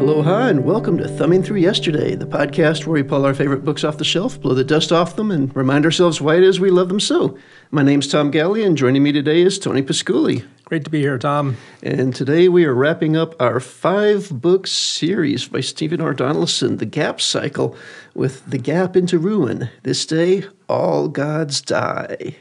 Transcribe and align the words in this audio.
Aloha 0.00 0.48
and 0.48 0.64
welcome 0.64 0.98
to 0.98 1.08
Thumbing 1.08 1.42
Through 1.42 1.58
Yesterday, 1.58 2.14
the 2.14 2.26
podcast 2.26 2.84
where 2.84 2.94
we 2.94 3.02
pull 3.02 3.24
our 3.24 3.32
favorite 3.32 3.64
books 3.64 3.84
off 3.84 3.96
the 3.96 4.04
shelf, 4.04 4.38
blow 4.40 4.52
the 4.52 4.64
dust 4.64 4.92
off 4.92 5.16
them, 5.16 5.30
and 5.30 5.54
remind 5.56 5.84
ourselves 5.84 6.20
why 6.20 6.36
it 6.36 6.42
is 6.42 6.60
we 6.60 6.70
love 6.70 6.88
them 6.88 7.00
so. 7.00 7.38
My 7.70 7.82
name's 7.82 8.08
Tom 8.08 8.30
Galley, 8.30 8.64
and 8.64 8.76
joining 8.76 9.02
me 9.02 9.12
today 9.12 9.40
is 9.40 9.58
Tony 9.58 9.82
Pasculi. 9.82 10.44
Great 10.64 10.84
to 10.84 10.90
be 10.90 11.00
here, 11.00 11.16
Tom. 11.16 11.56
And 11.82 12.14
today 12.14 12.48
we 12.48 12.64
are 12.64 12.74
wrapping 12.74 13.16
up 13.16 13.40
our 13.40 13.60
five 13.60 14.28
book 14.30 14.66
series 14.66 15.48
by 15.48 15.60
Stephen 15.60 16.00
R. 16.00 16.12
Donaldson, 16.12 16.78
The 16.78 16.86
Gap 16.86 17.20
Cycle, 17.20 17.76
with 18.14 18.44
The 18.46 18.58
Gap 18.58 18.96
into 18.96 19.18
Ruin. 19.18 19.70
This 19.84 20.04
day, 20.04 20.44
all 20.68 21.08
gods 21.08 21.62
die. 21.62 22.36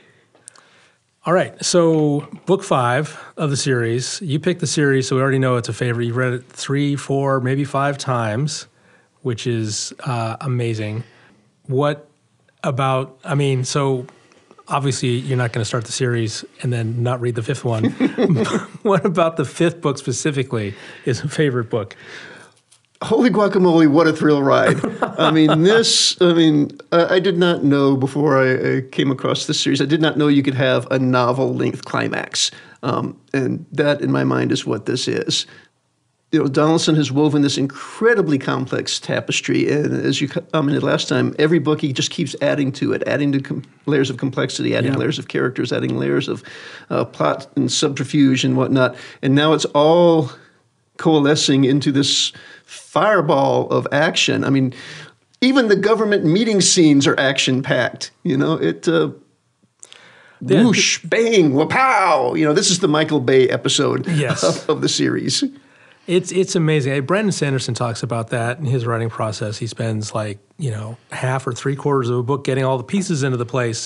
All 1.26 1.32
right, 1.32 1.64
so 1.64 2.28
book 2.46 2.64
five 2.64 3.18
of 3.38 3.50
the 3.50 3.56
series. 3.56 4.22
You 4.22 4.42
picked 4.42 4.60
the 4.60 4.68
series, 4.68 5.08
so 5.08 5.16
we 5.16 5.22
already 5.22 5.40
know 5.40 5.56
it's 5.56 5.70
a 5.70 5.74
favorite. 5.74 6.04
You've 6.04 6.18
read 6.18 6.34
it 6.34 6.50
three, 6.50 6.98
four, 6.98 7.40
maybe 7.40 7.64
five 7.64 7.98
times, 7.98 8.68
which 9.22 9.48
is 9.48 9.94
uh, 10.02 10.36
amazing. 10.42 11.06
What 11.68 12.10
about? 12.62 13.18
I 13.24 13.36
mean, 13.36 13.64
so 13.64 14.06
obviously 14.68 15.12
you're 15.12 15.38
not 15.38 15.54
going 15.54 15.62
to 15.62 15.66
start 15.66 15.86
the 15.86 15.94
series 15.94 16.44
and 16.62 16.74
then 16.74 17.04
not 17.04 17.22
read 17.22 17.36
the 17.36 17.44
fifth 17.44 17.64
one. 17.64 17.92
what 18.82 19.06
about 19.06 19.38
the 19.38 19.46
fifth 19.46 19.80
book 19.80 19.98
specifically 19.98 20.76
is 21.06 21.22
a 21.22 21.30
favorite 21.30 21.70
book? 21.70 21.96
Holy 23.04 23.30
guacamole, 23.30 23.88
what 23.88 24.08
a 24.08 24.14
thrill 24.14 24.42
ride. 24.42 24.80
I 25.20 25.32
mean, 25.32 25.64
this, 25.64 26.20
I 26.22 26.34
mean, 26.34 26.78
I, 26.92 27.16
I 27.16 27.20
did 27.20 27.38
not 27.38 27.64
know 27.64 27.98
before 27.98 28.38
I, 28.38 28.78
I, 28.78 28.82
came 28.82 29.12
across 29.12 29.46
this 29.46 29.60
series, 29.60 29.82
I 29.82 29.86
did 29.86 30.02
not 30.02 30.18
know 30.18 30.28
you 30.28 30.44
could 30.44 30.54
have 30.56 30.88
a 30.92 31.00
novel 31.00 31.54
length 31.54 31.86
climax. 31.86 32.52
Um, 32.82 33.20
and 33.34 33.66
that, 33.72 34.02
in 34.02 34.12
my 34.12 34.24
mind, 34.24 34.52
is 34.52 34.66
what 34.66 34.86
this 34.86 35.08
is. 35.08 35.46
You 36.32 36.40
know, 36.40 36.48
Donaldson 36.48 36.96
has 36.96 37.12
woven 37.12 37.44
this 37.44 37.60
incredibly 37.60 38.40
complex 38.40 39.00
tapestry, 39.00 39.72
and 39.72 39.94
as 39.94 40.20
you 40.20 40.28
commented 40.28 40.82
last 40.82 41.08
time, 41.08 41.36
every 41.38 41.60
book 41.60 41.80
he 41.80 41.94
just 41.94 42.10
keeps 42.10 42.36
adding 42.42 42.72
to 42.74 42.92
it, 42.92 43.04
adding 43.06 43.32
to 43.34 43.40
com- 43.40 43.64
layers 43.86 44.10
of 44.10 44.18
complexity, 44.18 44.76
adding 44.76 44.94
yeah. 44.94 44.98
layers 44.98 45.20
of 45.20 45.28
characters, 45.28 45.72
adding 45.72 45.96
layers 45.98 46.28
of 46.28 46.44
uh, 46.90 47.06
plot 47.06 47.48
and 47.56 47.72
subterfuge 47.72 48.44
and 48.44 48.58
whatnot. 48.58 48.96
And 49.22 49.36
now 49.36 49.54
it's 49.54 49.66
all 49.66 50.32
coalescing 50.98 51.66
into 51.66 51.92
this 51.92 52.32
fireball 52.66 53.70
of 53.70 53.88
action. 53.92 54.44
I 54.44 54.50
mean, 54.50 54.74
even 55.42 55.68
the 55.68 55.76
government 55.76 56.26
meeting 56.26 56.62
scenes 56.62 57.06
are 57.08 57.20
action 57.20 57.62
packed. 57.62 58.12
You 58.24 58.38
know, 58.38 58.54
it. 58.54 58.88
Uh, 58.88 59.12
yeah. 60.46 60.64
Whoosh, 60.64 61.02
bang, 61.04 61.52
wapow! 61.52 62.38
You 62.38 62.46
know, 62.46 62.54
this 62.54 62.70
is 62.70 62.80
the 62.80 62.88
Michael 62.90 63.22
Bay 63.22 63.48
episode 63.48 64.08
yes. 64.10 64.44
of, 64.44 64.70
of 64.70 64.82
the 64.82 64.90
series. 64.90 65.42
It's 66.06 66.34
it's 66.34 66.56
amazing. 66.56 67.06
Brandon 67.06 67.32
Sanderson 67.32 67.74
talks 67.74 68.04
about 68.04 68.30
that 68.32 68.60
in 68.60 68.66
his 68.66 68.86
writing 68.86 69.10
process. 69.10 69.58
He 69.58 69.68
spends 69.68 70.14
like 70.14 70.40
you 70.58 70.70
know 70.70 70.98
half 71.14 71.48
or 71.48 71.54
three 71.54 71.78
quarters 71.78 72.10
of 72.10 72.18
a 72.18 72.24
book 72.24 72.44
getting 72.44 72.66
all 72.66 72.78
the 72.78 72.84
pieces 72.84 73.24
into 73.24 73.38
the 73.38 73.46
place 73.46 73.84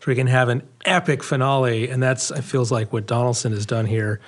so 0.00 0.04
we 0.06 0.16
can 0.16 0.26
have 0.26 0.48
an 0.48 0.66
epic 0.84 1.22
finale, 1.22 1.88
and 1.88 2.02
that's 2.02 2.32
it 2.32 2.42
feels 2.42 2.72
like 2.72 2.92
what 2.92 3.06
Donaldson 3.06 3.52
has 3.52 3.66
done 3.66 3.86
here 3.86 4.20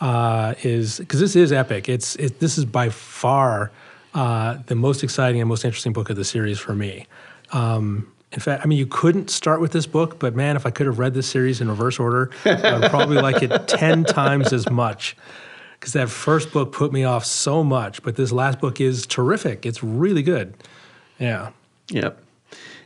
uh, 0.00 0.54
is 0.62 0.98
because 0.98 1.20
this 1.20 1.36
is 1.36 1.52
epic. 1.52 1.88
It's 1.88 2.16
it, 2.16 2.40
this 2.40 2.58
is 2.58 2.64
by 2.64 2.88
far 2.88 3.70
uh, 4.14 4.58
the 4.66 4.74
most 4.74 5.04
exciting 5.04 5.40
and 5.40 5.48
most 5.48 5.64
interesting 5.64 5.92
book 5.92 6.10
of 6.10 6.16
the 6.16 6.24
series 6.24 6.58
for 6.58 6.74
me. 6.74 7.06
Um, 7.52 8.10
in 8.32 8.38
fact, 8.38 8.62
I 8.64 8.68
mean, 8.68 8.78
you 8.78 8.86
couldn't 8.86 9.28
start 9.28 9.60
with 9.60 9.72
this 9.72 9.86
book, 9.86 10.18
but 10.18 10.36
man, 10.36 10.54
if 10.54 10.64
I 10.64 10.70
could 10.70 10.86
have 10.86 10.98
read 10.98 11.14
this 11.14 11.28
series 11.28 11.60
in 11.60 11.68
reverse 11.68 11.98
order, 11.98 12.30
I 12.44 12.78
would 12.78 12.90
probably 12.90 13.16
like 13.22 13.42
it 13.42 13.66
10 13.66 14.04
times 14.04 14.52
as 14.52 14.70
much. 14.70 15.16
Because 15.78 15.94
that 15.94 16.10
first 16.10 16.52
book 16.52 16.72
put 16.72 16.92
me 16.92 17.04
off 17.04 17.24
so 17.24 17.64
much, 17.64 18.02
but 18.02 18.16
this 18.16 18.30
last 18.30 18.60
book 18.60 18.80
is 18.80 19.06
terrific. 19.06 19.64
It's 19.64 19.82
really 19.82 20.22
good. 20.22 20.54
Yeah. 21.18 21.50
Yep. 21.88 22.22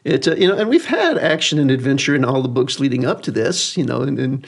It, 0.05 0.29
uh, 0.29 0.37
you 0.37 0.49
know, 0.49 0.57
and 0.57 0.71
we've 0.71 0.87
had 0.87 1.19
action 1.19 1.59
and 1.59 1.71
adventure 1.71 2.15
in 2.15 2.25
all 2.25 2.41
the 2.41 2.49
books 2.49 2.79
leading 2.79 3.05
up 3.05 3.23
to 3.23 3.31
this, 3.31 3.77
you 3.77 3.85
know, 3.85 4.03
and, 4.03 4.19
and 4.19 4.47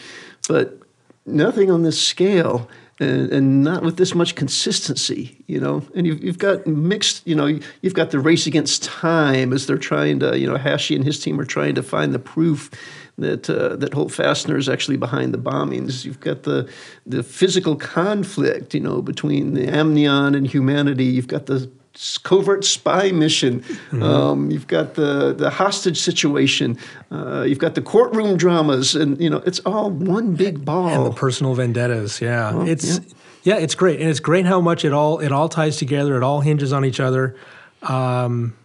but 0.49 0.79
nothing 1.27 1.71
on 1.71 1.83
this 1.83 2.01
scale 2.01 2.69
and, 2.99 3.31
and, 3.31 3.63
not 3.63 3.83
with 3.83 3.99
this 3.99 4.15
much 4.15 4.35
consistency, 4.35 5.37
you 5.47 5.61
know. 5.61 5.83
And 5.95 6.07
you've, 6.07 6.25
you've 6.25 6.39
got 6.39 6.67
mixed, 6.67 7.27
you 7.27 7.35
know, 7.35 7.47
you've 7.83 7.95
got 7.95 8.11
the 8.11 8.19
race 8.19 8.47
against 8.47 8.85
time 8.85 9.53
as 9.53 9.67
they're 9.67 9.77
trying 9.77 10.21
to, 10.21 10.39
you 10.39 10.47
know, 10.47 10.57
Hashi 10.57 10.95
and 10.95 11.05
his 11.05 11.21
team 11.21 11.39
are 11.39 11.45
trying 11.45 11.75
to 11.75 11.83
find 11.83 12.15
the 12.15 12.19
proof 12.19 12.71
that 13.19 13.49
uh, 13.49 13.77
that 13.77 13.95
Holt 13.95 14.13
Fasner 14.13 14.59
is 14.59 14.69
actually 14.69 14.97
behind 14.97 15.33
the 15.33 15.39
bombings. 15.39 16.05
You've 16.05 16.21
got 16.21 16.43
the 16.43 16.71
the 17.07 17.23
physical 17.23 17.77
conflict, 17.77 18.75
you 18.75 18.81
know, 18.81 19.03
between 19.03 19.55
the 19.55 19.69
Amnion 19.69 20.35
and 20.35 20.47
humanity. 20.47 21.05
You've 21.05 21.29
got 21.29 21.47
the 21.47 21.71
covert 22.23 22.65
spy 22.65 23.11
mission. 23.11 23.61
Mm-hmm. 23.61 24.03
Um, 24.03 24.51
you've 24.51 24.67
got 24.67 24.95
the 24.95 25.33
the 25.33 25.51
hostage 25.51 26.01
situation. 26.01 26.79
Uh, 27.11 27.43
you've 27.43 27.59
got 27.59 27.75
the 27.75 27.83
courtroom 27.83 28.37
dramas, 28.37 28.95
and 28.95 29.21
you 29.21 29.31
know 29.31 29.43
it's 29.47 29.61
all 29.61 29.91
one 29.91 30.35
big 30.35 30.65
ball. 30.65 30.89
And 30.89 31.07
the 31.07 31.17
personal 31.17 31.55
vendettas. 31.55 32.21
Yeah, 32.21 32.53
well, 32.53 32.69
it's 32.69 32.99
yeah. 32.99 33.55
yeah. 33.55 33.57
it's 33.57 33.75
great, 33.75 34.01
and 34.01 34.09
it's 34.09 34.21
great 34.21 34.47
how 34.47 34.61
much 34.61 34.85
it 34.85 34.93
all 34.93 35.19
it 35.21 35.33
all 35.33 35.49
ties 35.49 35.77
together. 35.77 36.17
It 36.17 36.23
all 36.23 36.41
hinges 36.41 36.73
on 36.73 36.85
each 36.85 37.01
other. 37.01 37.37
Um, 37.83 38.57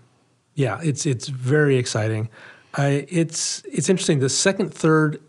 yeah, 0.55 0.79
it's 0.83 1.05
it's 1.05 1.27
very 1.27 1.77
exciting. 1.77 2.29
I, 2.73 3.05
it's 3.09 3.63
it's 3.71 3.89
interesting. 3.89 4.19
The 4.19 4.29
second, 4.29 4.73
third, 4.73 5.21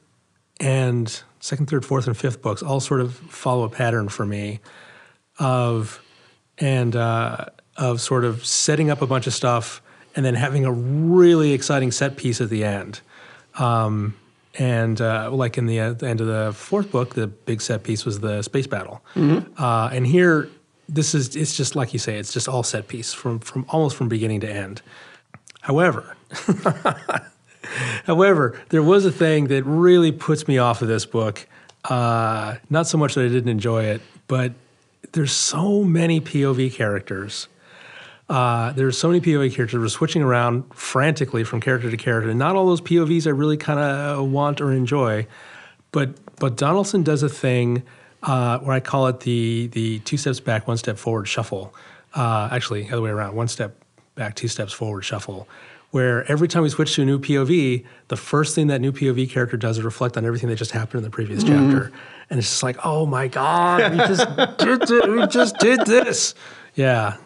and 0.60 1.22
second, 1.40 1.68
third, 1.68 1.84
fourth, 1.84 2.06
and 2.06 2.16
fifth 2.16 2.42
books 2.42 2.62
all 2.62 2.80
sort 2.80 3.00
of 3.00 3.14
follow 3.14 3.64
a 3.64 3.68
pattern 3.68 4.08
for 4.08 4.24
me 4.24 4.60
of 5.38 6.00
and 6.58 6.94
uh, 6.94 7.46
of 7.82 8.00
sort 8.00 8.24
of 8.24 8.46
setting 8.46 8.90
up 8.90 9.02
a 9.02 9.06
bunch 9.06 9.26
of 9.26 9.34
stuff 9.34 9.82
and 10.14 10.24
then 10.24 10.34
having 10.34 10.64
a 10.64 10.72
really 10.72 11.52
exciting 11.52 11.90
set 11.90 12.16
piece 12.16 12.40
at 12.40 12.48
the 12.48 12.64
end. 12.64 13.00
Um, 13.58 14.14
and 14.58 15.00
uh, 15.00 15.30
like 15.32 15.58
in 15.58 15.66
the, 15.66 15.80
uh, 15.80 15.92
the, 15.94 16.06
end 16.06 16.20
of 16.20 16.28
the 16.28 16.52
fourth 16.54 16.92
book, 16.92 17.14
the 17.14 17.26
big 17.26 17.60
set 17.60 17.82
piece 17.82 18.04
was 18.04 18.20
the 18.20 18.42
space 18.42 18.68
battle. 18.68 19.02
Mm-hmm. 19.16 19.60
Uh, 19.60 19.88
and 19.92 20.06
here, 20.06 20.48
this 20.88 21.14
is 21.14 21.34
it's 21.34 21.56
just 21.56 21.74
like 21.74 21.92
you 21.92 21.98
say, 21.98 22.18
it's 22.18 22.32
just 22.32 22.48
all 22.48 22.62
set 22.62 22.86
piece 22.86 23.12
from 23.12 23.38
from 23.38 23.64
almost 23.68 23.96
from 23.96 24.08
beginning 24.08 24.40
to 24.40 24.50
end. 24.50 24.82
However, 25.62 26.16
however, 28.04 28.60
there 28.68 28.82
was 28.82 29.06
a 29.06 29.12
thing 29.12 29.46
that 29.46 29.64
really 29.64 30.12
puts 30.12 30.46
me 30.46 30.58
off 30.58 30.82
of 30.82 30.88
this 30.88 31.06
book. 31.06 31.46
Uh, 31.84 32.56
not 32.68 32.86
so 32.86 32.98
much 32.98 33.14
that 33.14 33.24
I 33.24 33.28
didn't 33.28 33.48
enjoy 33.48 33.84
it, 33.84 34.02
but 34.28 34.52
there's 35.12 35.32
so 35.32 35.82
many 35.82 36.20
POV 36.20 36.72
characters 36.74 37.48
uh, 38.28 38.72
there's 38.72 38.96
so 38.96 39.08
many 39.08 39.20
POV 39.20 39.54
characters. 39.54 39.80
We're 39.80 39.88
switching 39.88 40.22
around 40.22 40.64
frantically 40.74 41.44
from 41.44 41.60
character 41.60 41.90
to 41.90 41.96
character. 41.96 42.30
And 42.30 42.38
not 42.38 42.56
all 42.56 42.66
those 42.66 42.80
POVs 42.80 43.26
I 43.26 43.30
really 43.30 43.56
kind 43.56 43.78
of 43.78 44.30
want 44.30 44.60
or 44.60 44.72
enjoy. 44.72 45.26
But 45.90 46.14
but 46.36 46.56
Donaldson 46.56 47.02
does 47.02 47.22
a 47.22 47.28
thing 47.28 47.82
uh, 48.22 48.58
where 48.60 48.74
I 48.74 48.80
call 48.80 49.06
it 49.08 49.20
the 49.20 49.68
the 49.68 49.98
two 50.00 50.16
steps 50.16 50.40
back, 50.40 50.66
one 50.66 50.76
step 50.76 50.96
forward 50.98 51.28
shuffle. 51.28 51.74
Uh, 52.14 52.48
actually, 52.50 52.88
other 52.88 53.02
way 53.02 53.10
around, 53.10 53.34
one 53.34 53.48
step 53.48 53.76
back, 54.14 54.34
two 54.34 54.48
steps 54.48 54.72
forward 54.72 55.02
shuffle. 55.02 55.48
Where 55.90 56.30
every 56.30 56.48
time 56.48 56.62
we 56.62 56.70
switch 56.70 56.94
to 56.94 57.02
a 57.02 57.04
new 57.04 57.18
POV, 57.18 57.84
the 58.08 58.16
first 58.16 58.54
thing 58.54 58.68
that 58.68 58.80
new 58.80 58.92
POV 58.92 59.28
character 59.28 59.58
does 59.58 59.76
is 59.76 59.84
reflect 59.84 60.16
on 60.16 60.24
everything 60.24 60.48
that 60.48 60.56
just 60.56 60.70
happened 60.70 61.00
in 61.00 61.04
the 61.04 61.10
previous 61.10 61.44
mm-hmm. 61.44 61.70
chapter, 61.70 61.92
and 62.30 62.38
it's 62.38 62.48
just 62.48 62.62
like, 62.62 62.78
oh 62.82 63.04
my 63.04 63.28
god, 63.28 63.92
we 63.92 63.98
just 63.98 64.26
did 64.58 64.90
it, 64.90 65.10
we 65.10 65.26
just 65.26 65.58
did 65.58 65.84
this. 65.84 66.34
Yeah, 66.74 67.18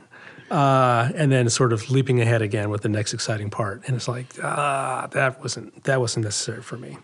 uh, 0.51 1.11
and 1.15 1.33
then 1.33 1.49
sort 1.49 1.73
of 1.73 1.91
leaping 1.91 2.21
ahead 2.21 2.43
again 2.43 2.71
with 2.71 2.83
the 2.83 2.89
next 2.89 3.15
exciting 3.15 3.51
part. 3.51 3.83
And 3.87 3.97
it's 3.97 4.09
like, 4.09 4.27
ah, 4.43 5.09
that 5.13 5.41
wasn't 5.41 5.85
that 5.85 6.01
wasn't 6.01 6.25
necessary 6.25 6.63
for 6.63 6.77
me. 6.77 6.99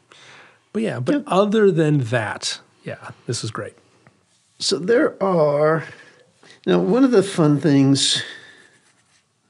But 0.72 0.82
yeah, 0.82 1.00
but 1.00 1.14
yeah. 1.14 1.22
other 1.26 1.70
than 1.70 1.98
that, 2.04 2.60
yeah, 2.84 3.10
this 3.26 3.42
was 3.42 3.50
great. 3.50 3.74
So 4.58 4.78
there 4.78 5.22
are 5.22 5.84
now 6.66 6.78
one 6.78 7.04
of 7.04 7.10
the 7.10 7.22
fun 7.22 7.60
things. 7.60 8.22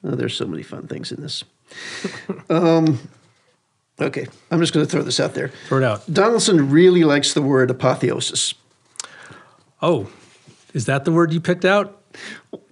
Oh, 0.05 0.17
there's 0.17 0.35
so 0.35 0.47
many 0.47 0.63
fun 0.63 0.89
things 0.89 1.13
in 1.13 1.21
this. 1.21 1.45
um, 2.51 2.99
okay, 4.01 4.27
I'm 4.51 4.61
just 4.61 4.73
going 4.73 4.85
to 4.85 4.91
throw 4.91 5.03
this 5.03 5.21
out 5.21 5.35
there. 5.35 5.49
Throw 5.69 5.79
it 5.79 5.85
out. 5.85 6.13
Donaldson 6.13 6.71
really 6.71 7.05
likes 7.05 7.35
the 7.35 7.43
word 7.43 7.71
apotheosis. 7.71 8.55
Oh, 9.81 10.09
is 10.75 10.87
that 10.87 11.05
the 11.05 11.13
word 11.13 11.33
you 11.33 11.41
picked 11.41 11.65
out? 11.65 12.02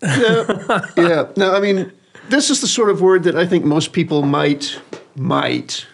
Yeah, 0.02 0.80
yeah. 0.96 1.26
No, 1.36 1.54
I 1.54 1.60
mean, 1.60 1.92
this 2.28 2.50
is 2.50 2.60
the 2.60 2.66
sort 2.66 2.90
of 2.90 3.00
word 3.00 3.24
that 3.24 3.36
I 3.36 3.46
think 3.46 3.64
most 3.64 3.92
people 3.92 4.22
might 4.22 4.80
might 5.16 5.86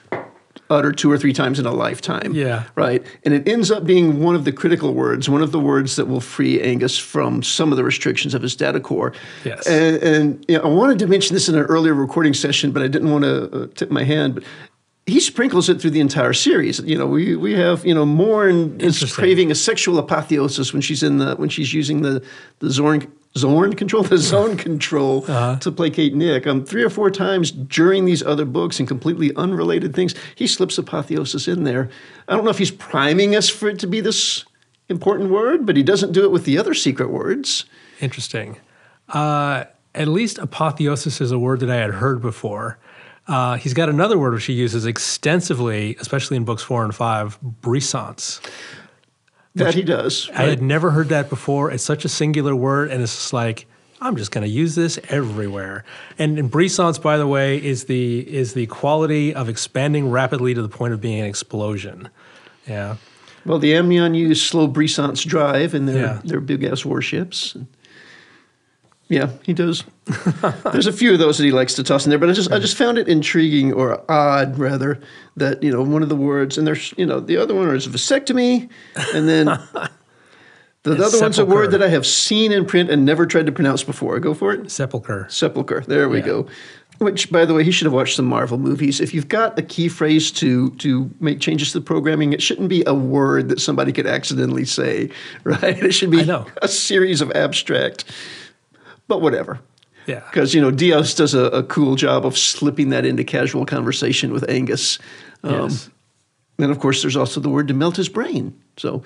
utter 0.68 0.92
two 0.92 1.10
or 1.10 1.18
three 1.18 1.32
times 1.32 1.58
in 1.58 1.66
a 1.66 1.72
lifetime. 1.72 2.34
Yeah. 2.34 2.64
Right. 2.74 3.04
And 3.24 3.32
it 3.32 3.48
ends 3.48 3.70
up 3.70 3.84
being 3.84 4.20
one 4.20 4.34
of 4.34 4.44
the 4.44 4.52
critical 4.52 4.94
words, 4.94 5.28
one 5.28 5.42
of 5.42 5.52
the 5.52 5.60
words 5.60 5.96
that 5.96 6.06
will 6.06 6.20
free 6.20 6.60
Angus 6.60 6.98
from 6.98 7.42
some 7.42 7.70
of 7.70 7.76
the 7.76 7.84
restrictions 7.84 8.34
of 8.34 8.42
his 8.42 8.56
data 8.56 8.80
core. 8.80 9.12
Yes. 9.44 9.66
And, 9.66 9.96
and 10.02 10.44
you 10.48 10.58
know, 10.58 10.64
I 10.64 10.68
wanted 10.68 10.98
to 11.00 11.06
mention 11.06 11.34
this 11.34 11.48
in 11.48 11.54
an 11.54 11.62
earlier 11.62 11.94
recording 11.94 12.34
session, 12.34 12.72
but 12.72 12.82
I 12.82 12.88
didn't 12.88 13.10
want 13.10 13.24
to 13.24 13.62
uh, 13.62 13.66
tip 13.74 13.90
my 13.90 14.02
hand. 14.02 14.34
But 14.34 14.44
he 15.06 15.20
sprinkles 15.20 15.68
it 15.68 15.80
through 15.80 15.90
the 15.90 16.00
entire 16.00 16.32
series. 16.32 16.80
You 16.80 16.98
know, 16.98 17.06
we 17.06 17.36
we 17.36 17.52
have 17.54 17.86
you 17.86 17.94
know 17.94 18.04
Morn 18.04 18.80
is 18.80 19.12
craving 19.12 19.52
a 19.52 19.54
sexual 19.54 19.98
apotheosis 19.98 20.72
when 20.72 20.82
she's 20.82 21.04
in 21.04 21.18
the 21.18 21.36
when 21.36 21.48
she's 21.48 21.72
using 21.72 22.02
the 22.02 22.24
the 22.58 22.70
Zorn 22.70 23.12
Zorn 23.36 23.74
control, 23.74 24.02
the 24.02 24.18
zone 24.32 24.56
control 24.56 25.24
Uh-huh. 25.28 25.56
to 25.60 25.70
placate 25.72 26.14
Nick. 26.14 26.46
Um, 26.46 26.64
three 26.64 26.82
or 26.82 26.90
four 26.90 27.10
times 27.10 27.50
during 27.50 28.04
these 28.04 28.22
other 28.22 28.44
books 28.44 28.78
and 28.78 28.88
completely 28.88 29.34
unrelated 29.36 29.94
things, 29.94 30.14
he 30.34 30.46
slips 30.46 30.78
apotheosis 30.78 31.46
in 31.48 31.64
there. 31.64 31.90
I 32.28 32.34
don't 32.34 32.44
know 32.44 32.50
if 32.50 32.58
he's 32.58 32.70
priming 32.70 33.36
us 33.36 33.48
for 33.48 33.68
it 33.68 33.78
to 33.80 33.86
be 33.86 34.00
this 34.00 34.44
important 34.88 35.30
word, 35.30 35.66
but 35.66 35.76
he 35.76 35.82
doesn't 35.82 36.12
do 36.12 36.24
it 36.24 36.30
with 36.30 36.44
the 36.44 36.58
other 36.58 36.72
secret 36.74 37.10
words. 37.10 37.64
Interesting. 38.00 38.58
Uh, 39.08 39.64
at 39.94 40.08
least 40.08 40.38
apotheosis 40.38 41.20
is 41.20 41.32
a 41.32 41.38
word 41.38 41.60
that 41.60 41.70
I 41.70 41.76
had 41.76 41.90
heard 41.94 42.20
before. 42.20 42.78
Uh, 43.28 43.56
he's 43.56 43.74
got 43.74 43.88
another 43.88 44.16
word 44.18 44.34
which 44.34 44.44
he 44.44 44.52
uses 44.52 44.86
extensively, 44.86 45.96
especially 46.00 46.36
in 46.36 46.44
books 46.44 46.62
four 46.62 46.84
and 46.84 46.94
five, 46.94 47.38
brisance. 47.62 48.40
That 49.56 49.74
he 49.74 49.82
does. 49.82 50.30
I 50.34 50.44
had 50.44 50.60
never 50.62 50.90
heard 50.90 51.08
that 51.08 51.28
before. 51.30 51.70
It's 51.70 51.82
such 51.82 52.04
a 52.04 52.08
singular 52.08 52.54
word, 52.54 52.90
and 52.90 53.02
it's 53.02 53.14
just 53.14 53.32
like 53.32 53.66
I'm 54.00 54.16
just 54.16 54.30
going 54.30 54.42
to 54.44 54.50
use 54.50 54.74
this 54.74 54.98
everywhere. 55.08 55.84
And, 56.18 56.38
and 56.38 56.50
brisance, 56.50 57.00
by 57.00 57.16
the 57.16 57.26
way, 57.26 57.56
is 57.62 57.84
the 57.84 58.20
is 58.20 58.52
the 58.52 58.66
quality 58.66 59.34
of 59.34 59.48
expanding 59.48 60.10
rapidly 60.10 60.52
to 60.54 60.60
the 60.62 60.68
point 60.68 60.92
of 60.92 61.00
being 61.00 61.20
an 61.20 61.26
explosion. 61.26 62.10
Yeah, 62.68 62.96
Well, 63.46 63.58
the 63.58 63.74
Amnion 63.74 64.14
used 64.14 64.42
slow 64.44 64.68
brisance 64.68 65.24
drive 65.24 65.72
in 65.74 65.86
their, 65.86 65.96
Yeah. 65.96 66.20
their 66.24 66.40
big 66.40 66.64
ass 66.64 66.84
warships. 66.84 67.56
Yeah, 69.08 69.30
he 69.44 69.52
does. 69.52 69.84
There's 70.72 70.88
a 70.88 70.92
few 70.92 71.12
of 71.12 71.18
those 71.20 71.38
that 71.38 71.44
he 71.44 71.52
likes 71.52 71.74
to 71.74 71.84
toss 71.84 72.04
in 72.06 72.10
there, 72.10 72.18
but 72.18 72.28
I 72.28 72.32
just 72.32 72.50
I 72.50 72.58
just 72.58 72.76
found 72.76 72.98
it 72.98 73.06
intriguing 73.08 73.72
or 73.72 74.02
odd 74.10 74.58
rather 74.58 74.98
that 75.36 75.62
you 75.62 75.70
know 75.70 75.82
one 75.82 76.02
of 76.02 76.08
the 76.08 76.16
words 76.16 76.58
and 76.58 76.66
there's 76.66 76.92
you 76.96 77.06
know 77.06 77.20
the 77.20 77.36
other 77.36 77.54
one 77.54 77.68
is 77.74 77.86
vasectomy, 77.86 78.68
and 79.14 79.28
then 79.28 79.46
the 80.82 80.92
It's 80.92 81.00
other 81.02 81.20
one's 81.20 81.38
a 81.38 81.46
word 81.46 81.70
that 81.70 81.82
I 81.82 81.88
have 81.88 82.04
seen 82.06 82.50
in 82.52 82.64
print 82.66 82.90
and 82.90 83.04
never 83.04 83.26
tried 83.26 83.46
to 83.46 83.52
pronounce 83.52 83.84
before. 83.84 84.18
Go 84.18 84.34
for 84.34 84.52
it. 84.52 84.70
sepulcher. 84.70 85.26
Sepulcher. 85.30 85.82
There 85.86 86.08
we 86.08 86.18
Yeah. 86.18 86.26
go. 86.26 86.46
Which, 86.98 87.30
by 87.30 87.44
the 87.44 87.52
way, 87.52 87.62
he 87.62 87.72
should 87.72 87.84
have 87.84 87.92
watched 87.92 88.16
some 88.16 88.24
Marvel 88.24 88.56
movies. 88.56 89.00
If 89.02 89.12
you've 89.12 89.28
got 89.28 89.58
a 89.58 89.62
key 89.62 89.86
phrase 89.88 90.30
to 90.32 90.70
to 90.78 91.10
make 91.20 91.40
changes 91.40 91.72
to 91.72 91.78
the 91.80 91.84
programming, 91.84 92.32
it 92.32 92.40
shouldn't 92.42 92.70
be 92.70 92.82
a 92.86 92.94
word 92.94 93.50
that 93.50 93.60
somebody 93.60 93.92
could 93.92 94.06
accidentally 94.06 94.64
say, 94.64 95.10
right? 95.44 95.78
It 95.82 95.92
should 95.92 96.10
be 96.10 96.28
a 96.62 96.68
series 96.68 97.20
of 97.20 97.30
abstract. 97.32 98.04
But 99.08 99.20
whatever. 99.20 99.60
Yeah. 100.06 100.20
Because 100.30 100.54
you 100.54 100.60
know 100.60 100.70
Dios 100.70 101.14
does 101.14 101.34
a, 101.34 101.44
a 101.46 101.62
cool 101.62 101.96
job 101.96 102.24
of 102.24 102.36
slipping 102.38 102.90
that 102.90 103.04
into 103.04 103.24
casual 103.24 103.66
conversation 103.66 104.32
with 104.32 104.48
Angus. 104.48 104.98
Um, 105.42 105.54
Yes. 105.68 105.90
And 106.58 106.70
of 106.70 106.78
course, 106.80 107.02
there's 107.02 107.16
also 107.16 107.38
the 107.40 107.50
word 107.50 107.68
to 107.68 107.74
melt 107.74 107.96
his 107.96 108.08
brain. 108.08 108.58
So 108.78 109.02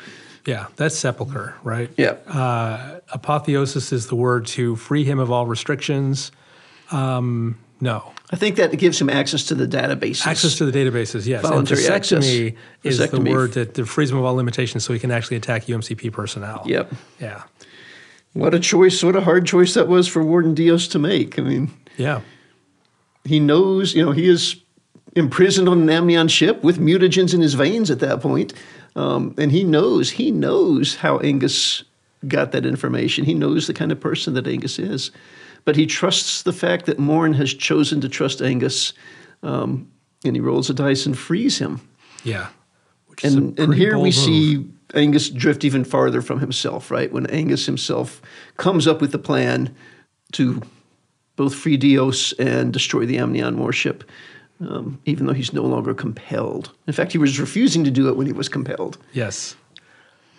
Yeah, 0.47 0.67
that's 0.77 0.97
sepulcher, 0.97 1.57
right? 1.65 1.91
yeah, 1.97 2.13
Uh, 2.29 3.01
apotheosis 3.13 3.93
is 3.93 4.07
the 4.07 4.15
word 4.15 4.47
to 4.49 4.77
free 4.77 5.03
him 5.05 5.19
of 5.19 5.33
all 5.33 5.47
restrictions. 5.47 6.31
Um, 6.93 7.59
no. 7.81 8.13
I 8.31 8.37
think 8.37 8.57
that 8.57 8.77
gives 8.79 9.01
him 9.01 9.11
access 9.11 9.45
to 9.47 9.57
the 9.57 9.67
databases. 9.67 10.27
Access 10.27 10.57
to 10.59 10.65
the 10.65 10.71
databases, 10.73 11.27
yes. 11.27 11.43
Voluntary 11.43 11.85
and 11.85 11.95
access. 11.95 12.25
vasectomy 12.25 12.57
is 12.85 12.99
the 12.99 13.21
word 13.21 13.55
that, 13.55 13.75
that 13.75 13.87
frees 13.87 14.13
him 14.13 14.19
of 14.19 14.25
all 14.25 14.35
limitations 14.37 14.85
so 14.85 14.93
he 14.93 15.01
can 15.01 15.11
actually 15.11 15.37
attack 15.39 15.65
UMCP 15.65 16.13
personnel. 16.13 16.63
Yep. 16.67 16.93
Yeah. 17.19 17.43
What 18.33 18.55
a 18.55 18.61
choice! 18.61 19.03
What 19.03 19.17
a 19.17 19.21
hard 19.23 19.47
choice 19.47 19.75
that 19.75 19.89
was 19.89 20.07
for 20.09 20.23
Warden 20.23 20.55
Dios 20.55 20.87
to 20.89 20.99
make. 20.99 21.39
I 21.39 21.43
mean. 21.43 21.71
Yeah. 21.97 22.21
he 23.25 23.41
knows, 23.41 23.95
you 23.95 24.03
know, 24.05 24.13
he 24.13 24.27
is 24.27 24.57
imprisoned 25.17 25.69
on 25.69 25.83
an 25.83 25.91
amnion 25.91 26.29
ship 26.29 26.63
with 26.63 26.79
mutagens 26.79 27.35
in 27.35 27.41
his 27.43 27.55
veins 27.55 27.91
at 27.91 27.99
that 28.01 28.21
point. 28.23 28.55
Um, 28.97 29.35
and 29.37 29.53
he 29.53 29.65
knows, 29.65 30.11
he 30.13 30.31
knows 30.31 30.95
how 30.97 31.19
Angus 31.19 31.85
got 32.27 32.53
that 32.53 32.65
information. 32.65 33.25
He 33.25 33.35
knows 33.35 33.67
the 33.67 33.75
kind 33.75 33.93
of 33.93 34.01
person 34.01 34.35
that 34.35 34.47
Angus 34.47 34.79
is. 34.79 35.11
But 35.67 35.77
he 35.77 35.85
trusts 35.85 36.43
the 36.43 36.53
fact 36.53 36.87
that 36.87 36.99
Morn 36.99 37.35
has 37.35 37.53
chosen 37.53 38.01
to 38.01 38.09
trust 38.09 38.41
Angus. 38.41 38.95
Um, 39.43 39.91
and 40.25 40.35
he 40.35 40.41
rolls 40.41 40.71
a 40.71 40.75
dice 40.75 41.05
and 41.07 41.19
frees 41.19 41.59
him. 41.59 41.81
Yeah. 42.25 42.49
Which 43.09 43.25
is 43.25 43.35
a 43.35 43.39
And, 43.39 43.59
and 43.59 43.75
here 43.75 43.97
we 43.99 44.05
move. 44.05 44.15
see 44.15 44.67
Angus 44.95 45.31
drift 45.31 45.65
even 45.65 45.85
farther 45.85 46.23
from 46.23 46.41
himself, 46.41 46.91
right? 46.91 47.13
When 47.13 47.27
Angus 47.27 47.67
himself 47.67 48.21
comes 48.57 48.87
up 48.87 49.01
with 49.01 49.13
the 49.13 49.19
plan 49.19 49.75
to 50.33 50.63
both 51.37 51.55
free 51.55 51.77
Dios 51.77 52.33
and 52.35 52.73
destroy 52.73 53.07
the 53.07 53.19
Amnion 53.19 53.59
warship, 53.59 54.05
um, 54.61 55.01
even 55.07 55.27
though 55.27 55.33
he's 55.33 55.53
no 55.53 55.63
longer 55.63 55.95
compelled. 55.95 56.73
In 56.87 56.93
fact, 56.93 57.13
he 57.13 57.19
was 57.19 57.41
refusing 57.41 57.85
to 57.85 57.91
do 57.91 58.09
it 58.09 58.17
when 58.17 58.27
he 58.27 58.33
was 58.33 58.49
compelled. 58.49 58.99
Yes. 59.13 59.57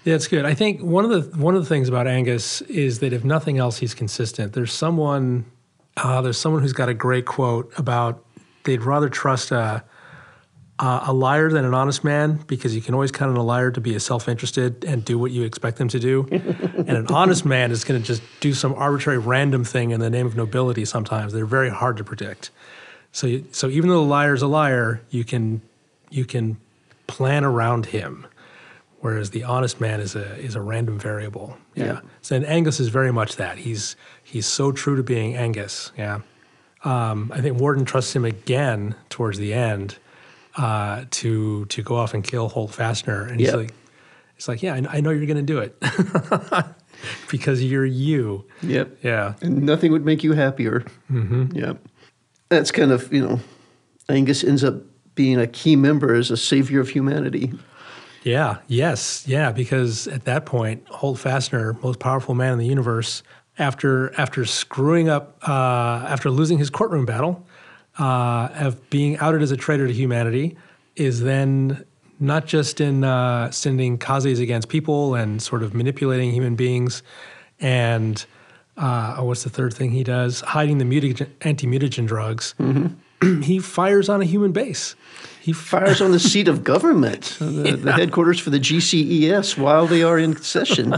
Yeah, 0.04 0.16
it's 0.16 0.28
good. 0.28 0.46
I 0.46 0.54
think 0.54 0.82
one 0.82 1.06
of 1.06 1.12
the 1.12 1.38
one 1.38 1.56
of 1.56 1.62
the 1.62 1.70
things 1.70 1.88
about 1.88 2.08
Angus 2.08 2.62
is 2.64 3.00
that 3.00 3.14
if 3.14 3.24
nothing 3.24 3.58
else, 3.58 3.78
he's 3.78 3.94
consistent. 3.94 4.54
There's 4.54 4.74
someone, 4.74 5.46
uh, 5.98 6.22
there's 6.22 6.40
someone 6.40 6.62
who's 6.62 6.74
got 6.74 6.90
a 6.90 6.94
great 6.94 7.26
quote 7.26 7.72
about 7.78 8.24
they'd 8.64 8.84
rather 8.84 9.10
trust 9.10 9.52
a 9.52 9.84
a 10.82 11.04
a 11.08 11.14
liar 11.14 11.50
than 11.50 11.64
an 11.64 11.74
honest 11.74 12.04
man 12.04 12.40
because 12.48 12.76
you 12.76 12.82
can 12.82 12.94
always 12.94 13.12
count 13.12 13.32
on 13.32 13.38
a 13.38 13.44
liar 13.44 13.72
to 13.72 13.80
be 13.80 13.98
self-interested 14.00 14.84
and 14.84 15.06
do 15.06 15.18
what 15.18 15.32
you 15.32 15.44
expect 15.44 15.78
them 15.78 15.88
to 15.90 16.00
do, 16.00 16.28
and 16.32 16.90
an 16.90 17.08
honest 17.08 17.46
man 17.46 17.72
is 17.72 17.84
going 17.84 18.02
to 18.02 18.06
just 18.06 18.22
do 18.40 18.54
some 18.54 18.74
arbitrary 18.74 19.20
random 19.20 19.64
thing 19.64 19.92
in 19.92 20.00
the 20.00 20.10
name 20.10 20.26
of 20.26 20.36
nobility. 20.36 20.84
Sometimes 20.86 21.34
they're 21.34 21.46
very 21.46 21.70
hard 21.70 21.98
to 21.98 22.04
predict. 22.04 22.50
So, 23.14 23.28
you, 23.28 23.46
so 23.52 23.68
even 23.70 23.90
though 23.90 24.04
the 24.04 24.10
liar's 24.10 24.42
a 24.42 24.48
liar, 24.48 25.02
you 25.10 25.24
can 25.24 25.62
you 26.10 26.26
can 26.26 26.58
plan 27.08 27.44
around 27.44 27.88
him 27.88 28.26
whereas 29.02 29.32
the 29.32 29.44
honest 29.44 29.82
man 29.82 30.00
is 30.00 30.16
a 30.16 30.38
is 30.38 30.56
a 30.56 30.62
random 30.62 30.98
variable. 30.98 31.58
Yeah. 31.76 32.00
So 32.22 32.36
and 32.36 32.46
Angus 32.46 32.80
is 32.80 32.88
very 32.88 33.12
much 33.12 33.36
that. 33.36 33.58
He's 33.58 33.96
he's 34.24 34.46
so 34.46 34.72
true 34.72 34.96
to 34.96 35.04
being 35.04 35.36
Angus. 35.36 35.92
Yeah. 35.98 36.22
Um, 36.84 37.32
I 37.34 37.42
think 37.42 37.60
Warden 37.60 37.86
trusts 37.86 38.16
him 38.16 38.26
again 38.26 38.96
towards 39.10 39.38
the 39.38 39.54
end 39.54 39.98
uh, 40.58 41.06
to 41.12 41.66
to 41.66 41.84
go 41.84 41.96
off 41.96 42.14
and 42.14 42.24
kill 42.24 42.50
Holt 42.50 42.72
Fasner, 42.72 43.30
and 43.30 43.40
he's 43.40 43.54
like, 43.54 43.74
it's 44.42 44.48
like, 44.48 44.64
yeah, 44.64 44.74
I, 44.74 44.98
I 44.98 45.02
know 45.02 45.12
you're 45.12 45.28
going 45.28 45.38
to 45.38 45.44
do 45.44 45.60
it 45.60 45.76
because 47.30 47.64
you're 47.64 47.86
you. 47.86 48.44
Yep. 48.64 48.98
Yeah. 49.04 49.36
And 49.42 49.62
nothing 49.64 49.92
would 49.92 50.04
make 50.04 50.24
you 50.24 50.34
happier. 50.34 50.84
Mm-hmm. 51.12 51.56
Yep. 51.56 51.78
That's 52.50 52.72
kind 52.72 52.92
of, 52.92 53.14
you 53.14 53.22
know, 53.22 53.40
Angus 54.10 54.44
ends 54.44 54.64
up 54.64 54.82
being 55.14 55.40
a 55.40 55.46
key 55.46 55.76
member 55.76 56.16
as 56.16 56.32
a 56.32 56.38
savior 56.38 56.82
of 56.82 56.90
humanity. 56.90 57.54
Yeah, 58.24 58.58
yes, 58.68 59.28
yeah, 59.28 59.52
because 59.52 60.08
at 60.08 60.26
that 60.26 60.48
point, 60.48 60.88
Holt 60.88 61.20
Fasner, 61.20 61.80
most 61.84 62.00
powerful 62.00 62.34
man 62.34 62.54
in 62.54 62.60
the 62.60 62.68
universe, 62.68 63.22
after 63.60 64.12
after 64.20 64.46
screwing 64.46 65.08
up, 65.08 65.38
uh, 65.48 66.06
after 66.08 66.32
losing 66.32 66.58
his 66.58 66.72
courtroom 66.72 67.06
battle, 67.06 67.46
uh, 68.02 68.50
of 68.56 68.90
being 68.90 69.18
outed 69.20 69.42
as 69.42 69.52
a 69.52 69.58
traitor 69.58 69.88
to 69.88 69.94
humanity, 69.94 70.58
is 70.96 71.22
then 71.22 71.86
not 72.20 72.46
just 72.46 72.82
in 72.82 73.04
uh, 73.04 73.52
sending 73.52 73.98
kazes 73.98 74.42
against 74.42 74.70
people 74.70 75.16
and 75.16 75.42
sort 75.42 75.64
of 75.64 75.74
manipulating 75.74 76.32
human 76.32 76.56
beings, 76.56 77.04
and 77.60 78.26
uh, 78.78 79.16
oh, 79.20 79.26
what's 79.26 79.44
the 79.44 79.50
third 79.50 79.74
thing 79.74 79.92
he 79.92 80.04
does? 80.04 80.42
Hiding 80.42 80.80
the 80.80 80.86
mutagen, 80.86 81.30
anti-mutagen 81.42 82.08
drugs. 82.08 82.56
he 83.44 83.60
fires 83.60 84.10
on 84.10 84.22
a 84.22 84.26
human 84.26 84.52
base. 84.52 84.96
He 85.40 85.54
Fires 85.54 86.02
on 86.02 86.12
the 86.12 86.20
seat 86.32 86.48
of 86.48 86.64
government, 86.64 87.38
the, 87.40 87.76
the 87.76 87.92
headquarters 87.92 88.40
for 88.40 88.50
the 88.50 88.60
GCES, 88.60 89.58
while 89.58 89.86
they 89.88 90.04
are 90.04 90.18
in 90.18 90.36
session. 90.38 90.96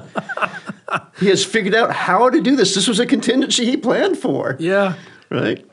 he 1.19 1.27
has 1.27 1.43
figured 1.43 1.75
out 1.75 1.91
how 1.91 2.29
to 2.29 2.41
do 2.41 2.55
this. 2.55 2.75
This 2.75 2.87
was 2.87 2.99
a 2.99 3.05
contingency 3.05 3.65
he 3.65 3.77
planned 3.77 4.17
for. 4.17 4.55
yeah. 4.59 4.95
right? 5.29 5.65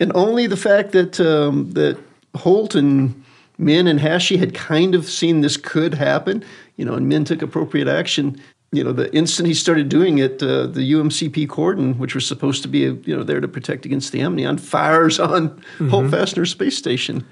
And 0.00 0.10
only 0.14 0.46
the 0.46 0.56
fact 0.56 0.92
that 0.92 1.20
um, 1.20 1.70
that 1.72 1.98
Holt 2.34 2.74
and 2.74 3.22
Min 3.58 3.86
and 3.86 4.00
Hashi 4.00 4.38
had 4.38 4.54
kind 4.54 4.94
of 4.94 5.04
seen 5.04 5.42
this 5.42 5.56
could 5.56 5.94
happen, 5.94 6.42
you 6.76 6.84
know, 6.84 6.94
and 6.94 7.08
Min 7.08 7.24
took 7.24 7.42
appropriate 7.42 7.86
action. 7.86 8.40
You 8.72 8.84
know, 8.84 8.92
the 8.92 9.14
instant 9.14 9.48
he 9.48 9.54
started 9.54 9.88
doing 9.88 10.18
it, 10.18 10.42
uh, 10.42 10.66
the 10.66 10.92
UMCP 10.92 11.48
cordon, 11.48 11.98
which 11.98 12.14
was 12.14 12.24
supposed 12.26 12.62
to 12.62 12.68
be, 12.68 12.78
you 12.78 13.16
know, 13.16 13.24
there 13.24 13.40
to 13.40 13.48
protect 13.48 13.84
against 13.84 14.12
the 14.12 14.20
Amnion, 14.20 14.58
fires 14.58 15.18
on 15.18 15.62
Holt 15.90 16.06
Fasner 16.06 16.46
Space 16.46 16.78
Station. 16.78 17.26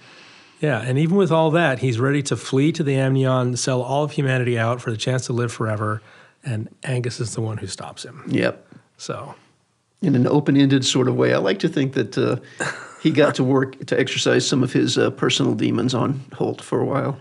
Yeah, 0.60 0.80
and 0.80 0.98
even 0.98 1.16
with 1.16 1.30
all 1.30 1.52
that, 1.52 1.78
he's 1.78 2.00
ready 2.00 2.22
to 2.24 2.36
flee 2.36 2.72
to 2.72 2.82
the 2.82 2.96
Amnion, 2.96 3.56
sell 3.56 3.80
all 3.80 4.02
of 4.02 4.12
humanity 4.12 4.58
out 4.58 4.80
for 4.80 4.90
the 4.90 4.96
chance 4.96 5.26
to 5.26 5.32
live 5.32 5.52
forever, 5.52 6.02
and 6.44 6.68
Angus 6.82 7.20
is 7.20 7.34
the 7.34 7.40
one 7.40 7.58
who 7.58 7.68
stops 7.68 8.04
him. 8.04 8.24
Yep. 8.26 8.66
So, 8.96 9.36
In 10.00 10.14
an 10.14 10.26
open-ended 10.28 10.84
sort 10.84 11.08
of 11.08 11.16
way, 11.16 11.34
I 11.34 11.38
like 11.38 11.58
to 11.60 11.68
think 11.68 11.94
that 11.94 12.16
uh, 12.16 12.36
he 13.02 13.10
got 13.10 13.34
to 13.34 13.42
work 13.44 13.84
to 13.86 13.98
exercise 13.98 14.46
some 14.46 14.62
of 14.62 14.72
his 14.72 14.96
uh, 14.96 15.10
personal 15.10 15.54
demons 15.54 15.92
on 15.92 16.24
Holt 16.34 16.62
for 16.62 16.80
a 16.80 16.84
while. 16.84 17.18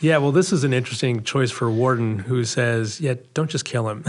yeah, 0.00 0.16
well, 0.18 0.32
this 0.32 0.52
is 0.52 0.64
an 0.64 0.72
interesting 0.72 1.22
choice 1.22 1.52
for 1.52 1.70
Warden, 1.70 2.18
who 2.18 2.44
says, 2.44 3.00
"Yeah, 3.00 3.14
don't 3.34 3.48
just 3.48 3.64
kill 3.64 3.88
him, 3.88 4.04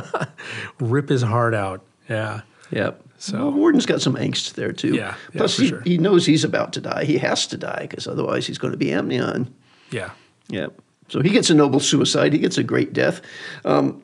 rip 0.80 1.08
his 1.08 1.22
heart 1.22 1.54
out." 1.54 1.82
Yeah, 2.08 2.42
Yep. 2.70 3.02
So- 3.18 3.36
well, 3.38 3.52
Warden's 3.52 3.86
got 3.86 4.00
some 4.02 4.14
angst 4.16 4.54
there 4.54 4.72
too. 4.72 4.94
Yeah, 4.94 5.14
yeah, 5.32 5.38
Plus, 5.38 5.56
he, 5.56 5.68
sure. 5.68 5.80
he 5.82 5.98
knows 5.98 6.26
he's 6.26 6.44
about 6.44 6.72
to 6.74 6.80
die. 6.80 7.04
He 7.04 7.18
has 7.18 7.46
to 7.48 7.56
die 7.56 7.86
because 7.88 8.06
otherwise 8.06 8.46
he's 8.46 8.58
going 8.58 8.72
to 8.72 8.76
be 8.78 8.92
Amnion. 8.92 9.54
yeah, 9.90 10.10
Yep. 10.48 10.80
So 11.08 11.20
he 11.20 11.28
gets 11.30 11.50
a 11.50 11.54
noble 11.54 11.80
suicide. 11.80 12.32
He 12.32 12.38
gets 12.38 12.56
a 12.58 12.62
great 12.62 12.92
death. 12.94 13.20
Um, 13.66 14.02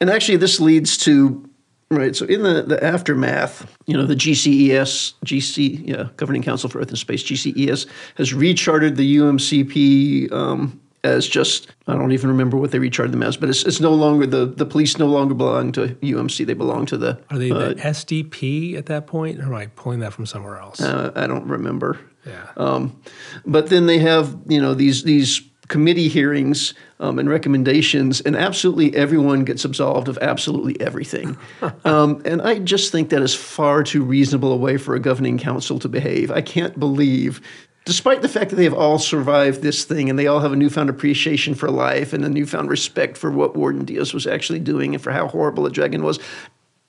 and 0.00 0.08
actually, 0.10 0.38
this 0.38 0.58
leads 0.60 0.96
to 0.98 1.47
Right. 1.90 2.14
So 2.14 2.26
in 2.26 2.42
the, 2.42 2.62
the 2.62 2.82
aftermath, 2.84 3.74
you 3.86 3.96
know, 3.96 4.04
the 4.04 4.14
GCES, 4.14 5.14
GC, 5.24 5.88
yeah, 5.88 6.08
Governing 6.16 6.42
Council 6.42 6.68
for 6.68 6.80
Earth 6.80 6.88
and 6.88 6.98
Space, 6.98 7.22
GCES, 7.22 7.86
has 8.16 8.34
recharted 8.34 8.96
the 8.96 9.16
UMCP 9.16 10.30
um, 10.32 10.78
as 11.04 11.26
just, 11.26 11.68
I 11.86 11.94
don't 11.94 12.12
even 12.12 12.28
remember 12.28 12.58
what 12.58 12.72
they 12.72 12.78
recharted 12.78 13.12
them 13.12 13.22
as, 13.22 13.36
but 13.38 13.48
it's, 13.48 13.64
it's 13.64 13.80
no 13.80 13.94
longer, 13.94 14.26
the, 14.26 14.44
the 14.44 14.66
police 14.66 14.98
no 14.98 15.06
longer 15.06 15.32
belong 15.32 15.72
to 15.72 15.88
UMC. 16.02 16.44
They 16.44 16.54
belong 16.54 16.84
to 16.86 16.98
the, 16.98 17.18
Are 17.30 17.38
they 17.38 17.48
the 17.48 17.74
SDP 17.76 18.76
at 18.76 18.86
that 18.86 19.06
point? 19.06 19.38
Or 19.40 19.44
am 19.44 19.54
I 19.54 19.66
pulling 19.68 20.00
that 20.00 20.12
from 20.12 20.26
somewhere 20.26 20.58
else? 20.58 20.80
uh, 20.82 21.12
I 21.14 21.26
don't 21.26 21.46
remember. 21.46 21.98
yeah. 22.26 22.48
Um, 22.58 23.00
but 23.46 23.68
then 23.70 23.86
they 23.86 23.98
have, 24.00 24.36
you 24.46 24.60
know, 24.60 24.74
these 24.74 25.04
these 25.04 25.40
committee 25.68 26.08
hearings 26.08 26.74
um, 26.98 27.18
and 27.18 27.28
recommendations, 27.28 28.20
and 28.22 28.34
absolutely 28.34 28.96
everyone 28.96 29.44
gets 29.44 29.64
absolved 29.64 30.08
of 30.08 30.18
absolutely 30.18 30.80
everything. 30.80 31.36
um, 31.84 32.20
and 32.24 32.42
I 32.42 32.58
just 32.58 32.90
think 32.90 33.10
that 33.10 33.22
is 33.22 33.34
far 33.34 33.82
too 33.82 34.02
reasonable 34.02 34.52
a 34.52 34.56
way 34.56 34.76
for 34.76 34.94
a 34.94 35.00
governing 35.00 35.38
council 35.38 35.78
to 35.78 35.88
behave. 35.88 36.30
I 36.30 36.40
can't 36.40 36.78
believe. 36.78 37.40
Despite 37.84 38.20
the 38.20 38.28
fact 38.28 38.50
that 38.50 38.56
they 38.56 38.64
have 38.64 38.74
all 38.74 38.98
survived 38.98 39.62
this 39.62 39.84
thing 39.84 40.10
and 40.10 40.18
they 40.18 40.26
all 40.26 40.40
have 40.40 40.52
a 40.52 40.56
newfound 40.56 40.90
appreciation 40.90 41.54
for 41.54 41.70
life 41.70 42.12
and 42.12 42.22
a 42.22 42.28
newfound 42.28 42.68
respect 42.68 43.16
for 43.16 43.30
what 43.30 43.56
Warden 43.56 43.86
Dios 43.86 44.12
was 44.12 44.26
actually 44.26 44.58
doing 44.58 44.94
and 44.94 45.02
for 45.02 45.10
how 45.10 45.28
horrible 45.28 45.64
a 45.64 45.70
dragon 45.70 46.02
was, 46.02 46.18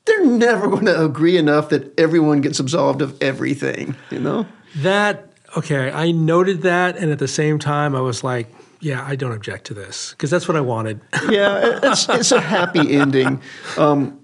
they're 0.03 0.25
never 0.25 0.67
going 0.67 0.86
to 0.88 1.05
agree 1.05 1.38
enough 1.38 1.69
that 1.69 1.98
everyone 1.98 2.41
gets 2.41 2.59
absolved 2.59 3.01
of 3.01 3.21
everything, 3.21 3.95
you 4.09 4.19
know? 4.19 4.45
That 4.77 5.29
okay, 5.57 5.91
I 5.91 6.12
noted 6.12 6.63
that, 6.63 6.98
and 6.98 7.12
at 7.12 7.19
the 7.19 7.27
same 7.27 7.59
time, 7.59 7.95
I 7.95 8.01
was 8.01 8.24
like, 8.24 8.48
"Yeah, 8.79 9.03
I 9.05 9.15
don't 9.15 9.31
object 9.31 9.65
to 9.67 9.74
this 9.74 10.12
because 10.12 10.29
that's 10.29 10.48
what 10.48 10.57
I 10.57 10.62
wanted." 10.62 11.01
yeah, 11.29 11.79
it's, 11.83 12.07
it's 12.09 12.31
a 12.31 12.41
happy 12.41 12.95
ending. 12.95 13.41
Um, 13.77 14.19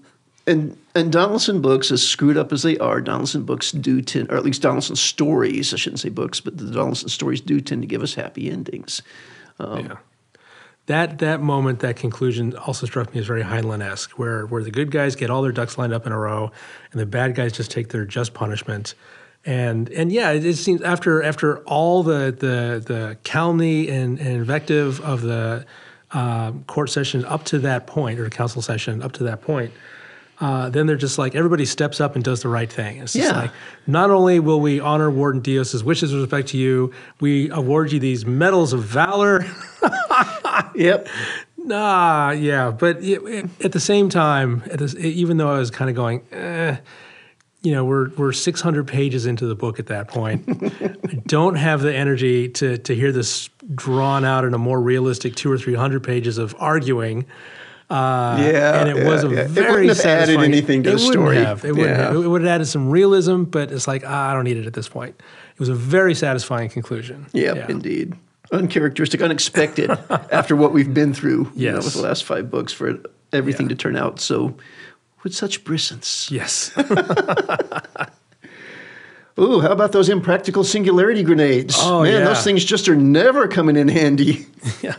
and 0.46 0.76
and 0.94 1.12
Donaldson 1.12 1.60
books, 1.60 1.90
as 1.90 2.06
screwed 2.06 2.36
up 2.36 2.52
as 2.52 2.62
they 2.62 2.78
are, 2.78 3.00
Donaldson 3.00 3.44
books 3.44 3.72
do 3.72 4.00
tend, 4.00 4.30
or 4.30 4.36
at 4.36 4.44
least 4.44 4.62
Donaldson 4.62 4.96
stories, 4.96 5.74
I 5.74 5.76
shouldn't 5.76 6.00
say 6.00 6.08
books, 6.08 6.40
but 6.40 6.56
the 6.56 6.70
Donaldson 6.70 7.08
stories 7.08 7.40
do 7.40 7.60
tend 7.60 7.82
to 7.82 7.86
give 7.86 8.02
us 8.02 8.14
happy 8.14 8.50
endings. 8.50 9.02
yeah. 9.60 9.96
That 10.86 11.18
that 11.18 11.42
moment, 11.42 11.80
that 11.80 11.96
conclusion, 11.96 12.56
also 12.56 12.86
struck 12.86 13.12
me 13.12 13.20
as 13.20 13.26
very 13.26 13.42
Heinlein-esque, 13.42 14.18
where 14.18 14.46
where 14.46 14.62
the 14.62 14.70
good 14.70 14.92
guys 14.92 15.16
get 15.16 15.30
all 15.30 15.42
their 15.42 15.52
ducks 15.52 15.76
lined 15.76 15.92
up 15.92 16.06
in 16.06 16.12
a 16.12 16.18
row, 16.18 16.52
and 16.92 17.00
the 17.00 17.06
bad 17.06 17.34
guys 17.34 17.52
just 17.52 17.72
take 17.72 17.88
their 17.88 18.04
just 18.04 18.34
punishment. 18.34 18.94
And 19.46 19.88
and 19.90 20.10
yeah, 20.10 20.32
it, 20.32 20.44
it 20.44 20.56
seems 20.56 20.82
after 20.82 21.22
after 21.22 21.58
all 21.60 22.02
the 22.02 22.34
the 22.36 22.82
the 22.84 23.16
calumny 23.24 23.88
and, 23.88 24.18
and 24.18 24.28
invective 24.28 25.00
of 25.00 25.22
the 25.22 25.64
um, 26.10 26.64
court 26.64 26.90
session 26.90 27.24
up 27.24 27.44
to 27.44 27.58
that 27.60 27.86
point, 27.86 28.18
or 28.18 28.28
council 28.28 28.60
session 28.60 29.02
up 29.02 29.12
to 29.12 29.24
that 29.24 29.42
point, 29.42 29.72
uh, 30.40 30.68
then 30.70 30.86
they're 30.86 30.96
just 30.96 31.16
like 31.16 31.36
everybody 31.36 31.64
steps 31.64 32.00
up 32.00 32.16
and 32.16 32.24
does 32.24 32.42
the 32.42 32.48
right 32.48 32.70
thing. 32.72 32.98
It's 32.98 33.12
just 33.12 33.30
Yeah. 33.32 33.40
like 33.42 33.50
not 33.86 34.10
only 34.10 34.40
will 34.40 34.60
we 34.60 34.80
honor 34.80 35.10
Warden 35.12 35.42
Dios's 35.42 35.84
wishes 35.84 36.12
with 36.12 36.22
respect 36.22 36.48
to 36.48 36.58
you, 36.58 36.92
we 37.20 37.48
award 37.50 37.92
you 37.92 38.00
these 38.00 38.26
medals 38.26 38.72
of 38.72 38.82
valor. 38.82 39.44
Yep. 40.74 41.08
Nah, 41.58 42.30
yeah, 42.30 42.70
but 42.70 43.02
it, 43.02 43.22
it- 43.24 43.50
at 43.64 43.72
the 43.72 43.80
same 43.80 44.08
time, 44.08 44.62
at 44.70 44.78
this, 44.78 44.94
even 44.96 45.36
though 45.36 45.50
I 45.50 45.58
was 45.58 45.70
kind 45.70 45.88
of 45.90 45.96
going, 45.96 46.22
eh, 46.32 46.76
you 47.66 47.72
know, 47.72 47.84
we're 47.84 48.10
we're 48.10 48.32
600 48.32 48.86
pages 48.86 49.26
into 49.26 49.44
the 49.46 49.56
book 49.56 49.80
at 49.80 49.86
that 49.86 50.06
point. 50.06 50.44
I 50.62 51.14
don't 51.26 51.56
have 51.56 51.82
the 51.82 51.92
energy 51.92 52.48
to 52.50 52.78
to 52.78 52.94
hear 52.94 53.10
this 53.10 53.50
drawn 53.74 54.24
out 54.24 54.44
in 54.44 54.54
a 54.54 54.58
more 54.58 54.80
realistic 54.80 55.34
two 55.34 55.50
or 55.50 55.58
three 55.58 55.74
hundred 55.74 56.04
pages 56.04 56.38
of 56.38 56.54
arguing. 56.60 57.26
Uh, 57.90 58.38
Yeah, 58.40 58.80
and 58.80 58.88
it 58.88 59.04
was 59.04 59.24
a 59.24 59.28
yeah, 59.28 59.34
yeah. 59.34 59.40
It 59.42 59.48
very 59.48 59.86
wouldn't 59.88 59.96
have 59.96 60.06
added 60.06 60.38
anything 60.40 60.84
to 60.84 60.90
it 60.90 60.92
the 60.92 60.98
story. 61.00 61.36
Have. 61.38 61.64
It 61.64 61.72
wouldn't 61.74 61.98
Yeah. 61.98 62.12
have. 62.12 62.14
It 62.24 62.28
would 62.28 62.42
have 62.42 62.50
added 62.50 62.66
some 62.66 62.88
realism, 62.88 63.42
but 63.42 63.72
it's 63.72 63.88
like 63.88 64.04
ah, 64.06 64.30
I 64.30 64.32
don't 64.32 64.44
need 64.44 64.58
it 64.58 64.66
at 64.66 64.74
this 64.74 64.88
point. 64.88 65.16
It 65.54 65.58
was 65.58 65.68
a 65.68 65.74
very 65.74 66.14
satisfying 66.14 66.68
conclusion. 66.68 67.26
Yep, 67.32 67.56
Yeah. 67.56 67.66
indeed. 67.68 68.14
Uncharacteristic, 68.52 69.20
unexpected 69.22 69.90
after 70.30 70.54
what 70.54 70.72
we've 70.72 70.94
been 70.94 71.12
through 71.12 71.50
you 71.56 71.72
know, 71.72 71.78
with 71.78 71.94
the 71.94 72.02
last 72.02 72.22
five 72.22 72.48
books 72.48 72.72
for 72.72 73.00
everything 73.32 73.68
to 73.70 73.74
turn 73.74 73.96
out 73.96 74.20
so 74.20 74.54
with 75.26 75.34
such 75.34 75.64
brisance. 75.64 76.30
Yes. 76.30 76.70
Ooh, 79.40 79.60
how 79.60 79.72
about 79.72 79.90
those 79.90 80.08
impractical 80.08 80.62
singularity 80.62 81.24
grenades? 81.24 81.74
Oh, 81.80 82.04
Man, 82.04 82.12
yeah. 82.12 82.24
those 82.24 82.44
things 82.44 82.64
just 82.64 82.88
are 82.88 82.94
never 82.94 83.48
coming 83.48 83.74
in 83.76 83.88
handy. 83.88 84.46
yeah. 84.82 84.94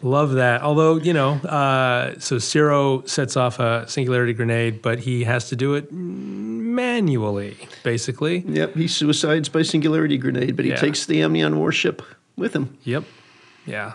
Love 0.00 0.32
that. 0.32 0.62
Although, 0.62 0.96
you 0.96 1.12
know, 1.12 1.32
uh, 1.34 2.18
so 2.18 2.38
Ciro 2.38 3.04
sets 3.04 3.36
off 3.36 3.60
a 3.60 3.86
singularity 3.88 4.32
grenade, 4.32 4.80
but 4.80 5.00
he 5.00 5.24
has 5.24 5.50
to 5.50 5.56
do 5.56 5.74
it 5.74 5.92
manually, 5.92 7.58
basically. 7.84 8.38
Yep, 8.48 8.74
he 8.74 8.88
suicides 8.88 9.50
by 9.50 9.60
singularity 9.60 10.16
grenade, 10.16 10.56
but 10.56 10.64
he 10.64 10.70
Yeah. 10.70 10.78
takes 10.78 11.04
the 11.04 11.20
Amnion 11.22 11.58
warship 11.58 12.00
with 12.36 12.56
him. 12.56 12.78
Yep. 12.84 13.04
Yeah. 13.66 13.92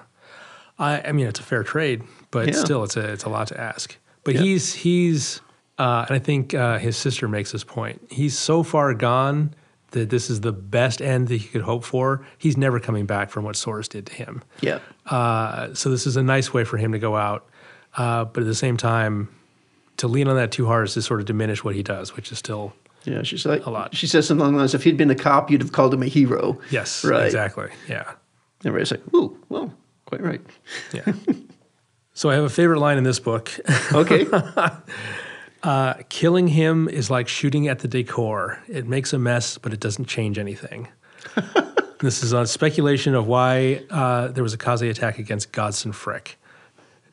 I, 0.77 1.01
I 1.01 1.11
mean, 1.13 1.25
it's 1.25 1.39
a 1.39 1.43
fair 1.43 1.63
trade, 1.63 2.03
but 2.29 2.45
Yeah. 2.49 2.53
still, 2.53 2.83
it's 2.83 2.95
a 2.95 3.11
it's 3.11 3.23
a 3.23 3.29
lot 3.29 3.47
to 3.47 3.59
ask. 3.59 3.97
But 4.23 4.35
Yeah. 4.35 4.41
he's 4.41 4.73
he's, 4.75 5.41
uh, 5.77 6.05
and 6.07 6.15
I 6.15 6.19
think 6.19 6.53
uh, 6.53 6.77
his 6.79 6.97
sister 6.97 7.27
makes 7.27 7.51
this 7.51 7.63
point. 7.63 8.01
He's 8.09 8.37
so 8.37 8.63
far 8.63 8.93
gone 8.93 9.53
that 9.91 10.09
this 10.09 10.29
is 10.29 10.41
the 10.41 10.51
best 10.51 11.01
end 11.01 11.27
that 11.29 11.37
he 11.37 11.47
could 11.47 11.61
hope 11.61 11.83
for. 11.83 12.25
He's 12.37 12.57
never 12.57 12.79
coming 12.79 13.05
back 13.05 13.29
from 13.29 13.45
what 13.45 13.55
Sorus 13.55 13.87
did 13.87 14.05
to 14.07 14.13
him. 14.13 14.43
Yeah. 14.61 14.79
Uh, 15.05 15.73
so 15.73 15.89
this 15.89 16.05
is 16.05 16.17
a 16.17 16.23
nice 16.23 16.53
way 16.53 16.63
for 16.65 16.77
him 16.77 16.91
to 16.91 16.99
go 16.99 17.15
out, 17.15 17.47
uh, 17.95 18.25
but 18.25 18.41
at 18.41 18.47
the 18.47 18.55
same 18.55 18.75
time, 18.75 19.29
to 19.97 20.07
lean 20.07 20.27
on 20.27 20.35
that 20.35 20.51
too 20.51 20.65
hard 20.67 20.87
is 20.87 20.93
to 20.95 21.01
sort 21.01 21.19
of 21.21 21.25
diminish 21.25 21.63
what 21.63 21.73
he 21.73 21.83
does, 21.83 22.15
which 22.15 22.31
is 22.31 22.37
still 22.37 22.73
Yeah, 23.05 23.23
she's 23.23 23.45
like 23.45 23.65
A 23.65 23.69
lot. 23.69 23.95
She 23.95 24.07
says 24.07 24.27
something 24.27 24.41
along 24.41 24.57
lines: 24.57 24.75
"If 24.75 24.83
he'd 24.83 24.97
been 24.97 25.09
a 25.09 25.15
cop, 25.15 25.49
you'd 25.49 25.61
have 25.61 25.71
called 25.71 25.93
him 25.93 26.03
a 26.03 26.07
hero." 26.07 26.59
yes, 26.69 27.03
right. 27.05 27.25
exactly, 27.25 27.69
yeah, 27.87 28.11
Everybody's 28.65 28.91
like, 28.91 29.01
"Ooh, 29.15 29.37
well, 29.49 29.73
quite 30.05 30.21
right." 30.21 30.41
yeah. 30.93 31.13
so 32.13 32.29
I 32.29 32.35
have 32.35 32.43
a 32.43 32.49
favorite 32.49 32.79
line 32.79 32.97
in 32.97 33.03
this 33.05 33.19
book. 33.19 33.49
Okay, 33.93 34.25
Uh, 35.63 35.95
killing 36.09 36.47
him 36.47 36.87
is 36.87 37.09
like 37.09 37.27
shooting 37.27 37.67
at 37.67 37.79
the 37.79 37.87
decor. 37.87 38.59
It 38.67 38.87
makes 38.87 39.11
a 39.13 39.19
mess, 39.19 39.57
but 39.57 39.73
it 39.73 39.79
doesn't 39.79 40.05
change 40.05 40.37
anything. 40.37 40.87
this 41.99 42.23
is 42.23 42.33
on 42.33 42.45
speculation 42.47 43.15
of 43.15 43.25
why 43.27 43.83
uh, 43.89 44.27
there 44.29 44.43
was 44.43 44.53
a 44.53 44.57
Kaze 44.57 44.83
attack 44.83 45.17
against 45.19 45.51
Godsen 45.51 45.93
Frik. 45.93 46.35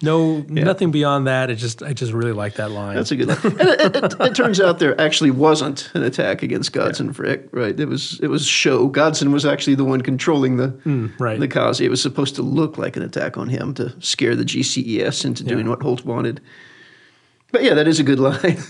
No, 0.02 0.40
nothing 0.48 0.90
beyond 0.90 1.26
that. 1.28 1.48
It 1.50 1.54
just, 1.54 1.82
I 1.82 1.94
just 1.94 2.12
really 2.12 2.32
like 2.32 2.56
that 2.56 2.70
line. 2.70 2.94
that's 2.94 3.10
a 3.12 3.16
good 3.16 3.28
line. 3.28 3.38
It, 3.44 3.96
it, 3.96 4.20
it 4.20 4.34
turns 4.34 4.60
out 4.60 4.78
there 4.78 5.00
actually 5.00 5.30
wasn't 5.30 5.90
an 5.94 6.02
attack 6.02 6.42
against 6.42 6.72
Godsen 6.72 7.14
Frik, 7.14 7.48
right? 7.52 7.78
It 7.78 7.86
was 7.86 8.20
it 8.20 8.26
was 8.28 8.46
show. 8.46 8.90
Godsen 8.90 9.32
was 9.32 9.46
actually 9.46 9.76
the 9.76 9.84
one 9.84 10.02
controlling 10.02 10.58
the 10.58 10.68
Hmm, 10.68 11.06
right. 11.18 11.40
the 11.40 11.48
cause. 11.48 11.80
It 11.80 11.88
was 11.90 12.02
supposed 12.02 12.34
to 12.34 12.42
look 12.42 12.76
like 12.76 12.96
an 12.98 13.02
attack 13.02 13.38
on 13.38 13.48
him 13.48 13.72
to 13.74 13.94
scare 14.00 14.36
the 14.36 14.44
GCES 14.44 15.24
into 15.24 15.42
doing 15.44 15.68
what 15.70 15.80
Holt 15.80 16.04
wanted. 16.04 16.42
But 17.54 17.62
yeah, 17.62 17.74
that 17.74 17.86
is 17.86 18.00
a 18.00 18.02
good 18.02 18.18
line. 18.18 18.58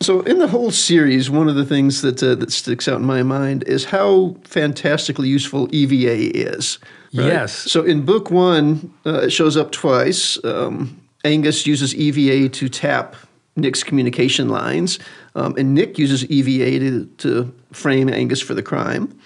So 0.00 0.20
in 0.20 0.38
the 0.38 0.46
whole 0.46 0.70
series, 0.70 1.28
one 1.28 1.48
of 1.48 1.56
the 1.56 1.64
things 1.64 2.02
that 2.02 2.22
uh, 2.22 2.36
that 2.36 2.52
sticks 2.52 2.86
out 2.86 3.00
in 3.00 3.04
my 3.04 3.24
mind 3.24 3.64
is 3.64 3.84
how 3.86 4.36
fantastically 4.44 5.28
useful 5.28 5.68
EVA 5.74 6.38
is. 6.38 6.78
right? 7.12 7.26
Yes. 7.26 7.52
So 7.52 7.82
in 7.82 8.04
book 8.04 8.30
one, 8.30 8.94
uh, 9.04 9.22
it 9.22 9.30
shows 9.30 9.56
up 9.56 9.72
twice. 9.72 10.38
Um, 10.44 11.02
Angus 11.24 11.66
uses 11.66 11.96
EVA 11.96 12.48
to 12.48 12.68
tap 12.68 13.16
Nick's 13.56 13.82
communication 13.82 14.48
lines, 14.48 15.00
um, 15.34 15.56
and 15.58 15.74
Nick 15.74 15.98
uses 15.98 16.24
EVA 16.30 16.78
to, 16.78 17.06
to 17.18 17.54
frame 17.72 18.08
Angus 18.08 18.40
for 18.40 18.54
the 18.54 18.62
crime. 18.62 19.18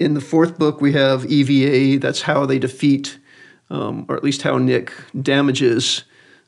In 0.00 0.14
the 0.14 0.20
fourth 0.20 0.58
book, 0.58 0.80
we 0.80 0.92
have 0.94 1.24
EVA. 1.26 2.00
That's 2.00 2.22
how 2.22 2.44
they 2.44 2.58
defeat, 2.58 3.20
um, 3.70 4.04
or 4.08 4.16
at 4.16 4.24
least 4.24 4.42
how 4.42 4.58
Nick 4.58 4.92
damages 5.22 6.02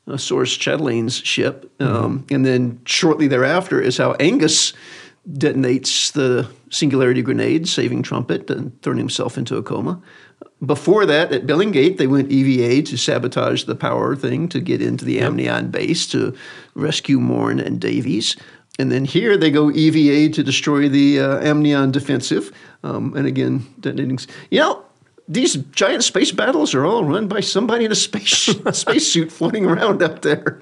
uh, 0.06 0.12
Sorus 0.12 0.58
Chatelaine's 0.58 1.16
ship. 1.16 1.70
Um, 1.80 2.24
And 2.30 2.44
then 2.44 2.80
shortly 2.84 3.28
thereafter 3.28 3.80
is 3.80 3.98
how 3.98 4.12
Angus 4.20 4.72
detonates 5.28 6.12
the 6.12 6.48
singularity 6.70 7.22
grenade, 7.22 7.66
saving 7.68 8.02
Trumpet 8.02 8.50
and 8.50 8.80
throwing 8.82 8.98
himself 8.98 9.38
into 9.38 9.56
a 9.56 9.62
coma. 9.62 10.02
Before 10.64 11.06
that, 11.06 11.32
at 11.32 11.46
Billingate, 11.46 11.98
they 11.98 12.06
went 12.06 12.30
EVA 12.30 12.82
to 12.82 12.96
sabotage 12.96 13.64
the 13.64 13.74
power 13.74 14.16
thing 14.16 14.48
to 14.50 14.60
get 14.60 14.80
into 14.80 15.04
the 15.04 15.20
Amnion 15.20 15.70
base 15.70 16.06
to 16.08 16.34
rescue 16.74 17.20
Morn 17.20 17.60
and 17.60 17.80
Davies. 17.80 18.36
And 18.78 18.90
then 18.90 19.04
here 19.04 19.36
they 19.36 19.50
go 19.50 19.70
EVA 19.70 20.32
to 20.34 20.42
destroy 20.42 20.88
the 20.88 21.20
uh, 21.20 21.38
Amnion 21.40 21.90
defensive. 21.90 22.50
Um, 22.82 23.14
and 23.16 23.26
again, 23.26 23.66
detonating. 23.80 24.18
You 24.50 24.60
know, 24.60 24.84
these 25.28 25.54
giant 25.72 26.04
space 26.04 26.32
battles 26.32 26.74
are 26.74 26.84
all 26.84 27.04
run 27.04 27.28
by 27.28 27.40
somebody 27.40 27.84
in 27.84 27.92
a 27.92 27.94
space 27.94 28.30
spacesuit 28.72 29.32
floating 29.32 29.64
around 29.66 30.02
up 30.02 30.22
there. 30.22 30.60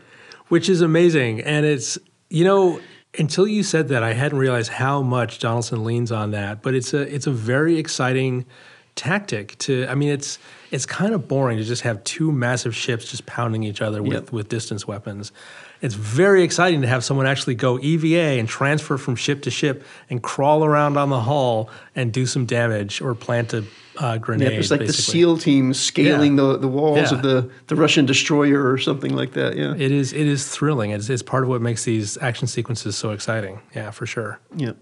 which 0.49 0.69
is 0.69 0.81
amazing. 0.81 1.41
And 1.41 1.67
it's 1.67 1.99
you 2.31 2.45
know 2.45 2.81
until 3.19 3.47
you 3.47 3.63
said 3.63 3.89
that, 3.89 4.03
I 4.03 4.15
hadn't 4.15 4.39
realized 4.39 4.71
how 4.71 5.03
much 5.03 5.39
Donaldson 5.39 5.85
leans 5.85 6.11
on 6.11 6.31
that. 6.31 6.63
But 6.63 6.75
it's 6.75 6.95
a 6.95 7.01
it's 7.15 7.27
a 7.27 7.31
very 7.33 7.79
exciting 7.79 8.47
tactic 8.95 9.57
to 9.59 9.87
I 9.89 9.95
mean 9.95 10.11
it's 10.11 10.39
it's 10.71 10.87
kind 10.87 11.15
of 11.15 11.27
boring 11.29 11.59
to 11.59 11.65
just 11.65 11.83
have 11.83 12.03
two 12.05 12.31
massive 12.33 12.75
ships 12.75 13.11
just 13.11 13.27
pounding 13.27 13.63
each 13.63 13.81
other 13.83 14.03
with, 14.03 14.13
Yep. 14.13 14.33
with 14.33 14.49
distance 14.49 14.87
weapons. 14.87 15.33
It's 15.83 15.95
very 15.95 16.45
exciting 16.45 16.81
to 16.83 16.87
have 16.89 17.03
someone 17.05 17.27
actually 17.27 17.57
go 17.57 17.79
EVA 17.79 18.39
and 18.39 18.49
transfer 18.49 18.97
from 18.97 19.17
ship 19.17 19.43
to 19.43 19.51
ship 19.51 19.85
and 20.09 20.23
crawl 20.23 20.65
around 20.65 20.97
on 20.97 21.11
the 21.11 21.21
hull 21.21 21.69
and 21.97 22.13
do 22.13 22.25
some 22.25 22.47
damage 22.47 23.01
or 23.01 23.15
plant 23.17 23.53
a 23.53 23.65
uh, 23.99 24.17
grenade. 24.17 24.53
Yeah, 24.53 24.59
it's 24.59 24.71
like 24.71 24.87
the. 24.87 24.93
SEAL 24.93 25.39
team 25.39 25.75
scaling 25.75 26.37
the, 26.37 26.57
the 26.57 26.69
walls 26.69 27.11
Yeah. 27.11 27.17
of 27.19 27.23
the, 27.23 27.51
the 27.67 27.75
Russian 27.77 28.07
destroyer 28.07 28.71
or 28.71 28.79
something 28.79 29.15
like 29.15 29.33
that. 29.33 29.57
Yeah. 29.57 29.75
It 29.75 29.91
is 29.91 30.13
it 30.13 30.27
is 30.27 30.49
thrilling. 30.49 30.93
It's, 30.93 31.11
it's 31.11 31.23
part 31.23 31.43
of 31.43 31.49
what 31.49 31.61
makes 31.61 31.85
these 31.85 32.17
action 32.19 32.47
sequences 32.47 32.97
so 32.97 33.11
exciting. 33.11 33.61
Yeah, 33.75 33.91
for 33.91 34.07
sure. 34.07 34.39
Yeah, 34.55 34.73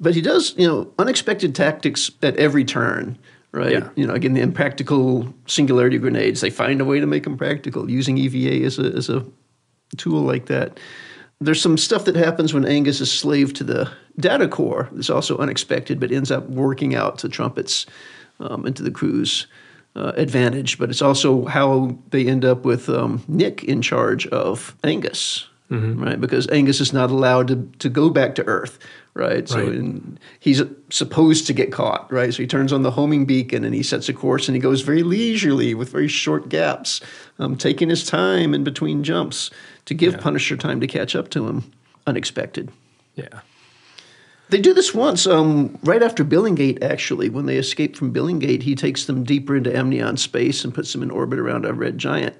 but 0.00 0.14
he 0.14 0.22
does, 0.22 0.54
you 0.56 0.66
know, 0.66 0.90
unexpected 0.98 1.54
tactics 1.54 2.10
at 2.22 2.36
every 2.36 2.64
turn, 2.64 3.18
right? 3.52 3.72
Yeah. 3.72 3.88
You 3.96 4.06
know, 4.06 4.14
again, 4.14 4.32
the 4.32 4.40
impractical 4.40 5.32
singularity 5.46 5.98
grenades. 5.98 6.40
They 6.40 6.50
find 6.50 6.80
a 6.80 6.84
way 6.86 7.00
to 7.00 7.06
make 7.06 7.24
them 7.24 7.36
practical 7.36 7.90
using 7.90 8.16
EVA 8.16 8.64
as 8.64 8.78
a 8.78 8.84
as 8.96 9.08
a 9.10 9.24
tool 9.96 10.20
like 10.22 10.46
that. 10.46 10.78
There's 11.40 11.62
some 11.62 11.78
stuff 11.78 12.04
that 12.06 12.16
happens 12.16 12.52
when 12.52 12.64
Angus 12.64 13.00
is 13.00 13.12
slave 13.12 13.54
to 13.54 13.64
the 13.64 13.90
data 14.18 14.48
core. 14.48 14.88
That's 14.92 15.10
also 15.10 15.38
unexpected, 15.38 16.00
but 16.00 16.10
ends 16.10 16.30
up 16.32 16.48
working 16.48 16.94
out 16.96 17.18
to 17.18 17.28
Trumpet's 17.28 17.86
um, 18.40 18.72
to 18.72 18.82
the 18.82 18.90
crew's 18.90 19.46
uh, 19.94 20.12
advantage. 20.16 20.78
But 20.78 20.90
it's 20.90 21.02
also 21.02 21.44
how 21.44 21.96
they 22.10 22.26
end 22.26 22.44
up 22.44 22.64
with 22.64 22.88
um, 22.88 23.22
Nick 23.28 23.62
in 23.64 23.82
charge 23.82 24.26
of 24.28 24.76
Angus, 24.82 25.46
right? 25.70 26.20
Because 26.20 26.48
Angus 26.48 26.80
is 26.80 26.92
not 26.92 27.10
allowed 27.10 27.48
to, 27.48 27.70
to 27.80 27.88
go 27.88 28.10
back 28.10 28.34
to 28.36 28.44
Earth, 28.46 28.78
right? 29.14 29.48
So 29.48 29.58
Right. 29.68 30.18
he's 30.40 30.62
supposed 30.90 31.46
to 31.46 31.52
get 31.52 31.70
caught, 31.72 32.10
right? 32.12 32.32
So 32.34 32.42
he 32.42 32.46
turns 32.48 32.72
on 32.72 32.82
the 32.82 32.90
homing 32.90 33.26
beacon 33.26 33.64
and 33.64 33.74
he 33.74 33.82
sets 33.82 34.08
a 34.08 34.12
course 34.12 34.48
and 34.48 34.56
he 34.56 34.60
goes 34.60 34.80
very 34.80 35.02
leisurely 35.02 35.74
with 35.74 35.90
very 35.90 36.08
short 36.08 36.48
gaps, 36.48 37.00
um, 37.38 37.56
taking 37.56 37.90
his 37.90 38.04
time 38.04 38.54
in 38.54 38.64
between 38.64 39.04
jumps 39.04 39.50
to 39.88 39.94
give 39.94 40.20
Punisher 40.20 40.54
time 40.54 40.82
to 40.82 40.86
catch 40.86 41.16
up 41.16 41.30
to 41.30 41.48
him. 41.48 41.72
Unexpected. 42.06 42.70
Yeah. 43.14 43.40
They 44.50 44.60
do 44.60 44.74
this 44.74 44.94
once, 44.94 45.26
um, 45.26 45.78
right 45.82 46.02
after 46.02 46.24
Billingate, 46.24 46.82
actually. 46.82 47.30
When 47.30 47.46
they 47.46 47.56
escape 47.56 47.96
from 47.96 48.10
Billingate, 48.10 48.62
he 48.62 48.74
takes 48.74 49.06
them 49.06 49.24
deeper 49.24 49.56
into 49.56 49.74
Amnion 49.74 50.18
space 50.18 50.62
and 50.62 50.74
puts 50.74 50.92
them 50.92 51.02
in 51.02 51.10
orbit 51.10 51.38
around 51.38 51.64
a 51.64 51.72
red 51.72 51.96
giant. 51.96 52.36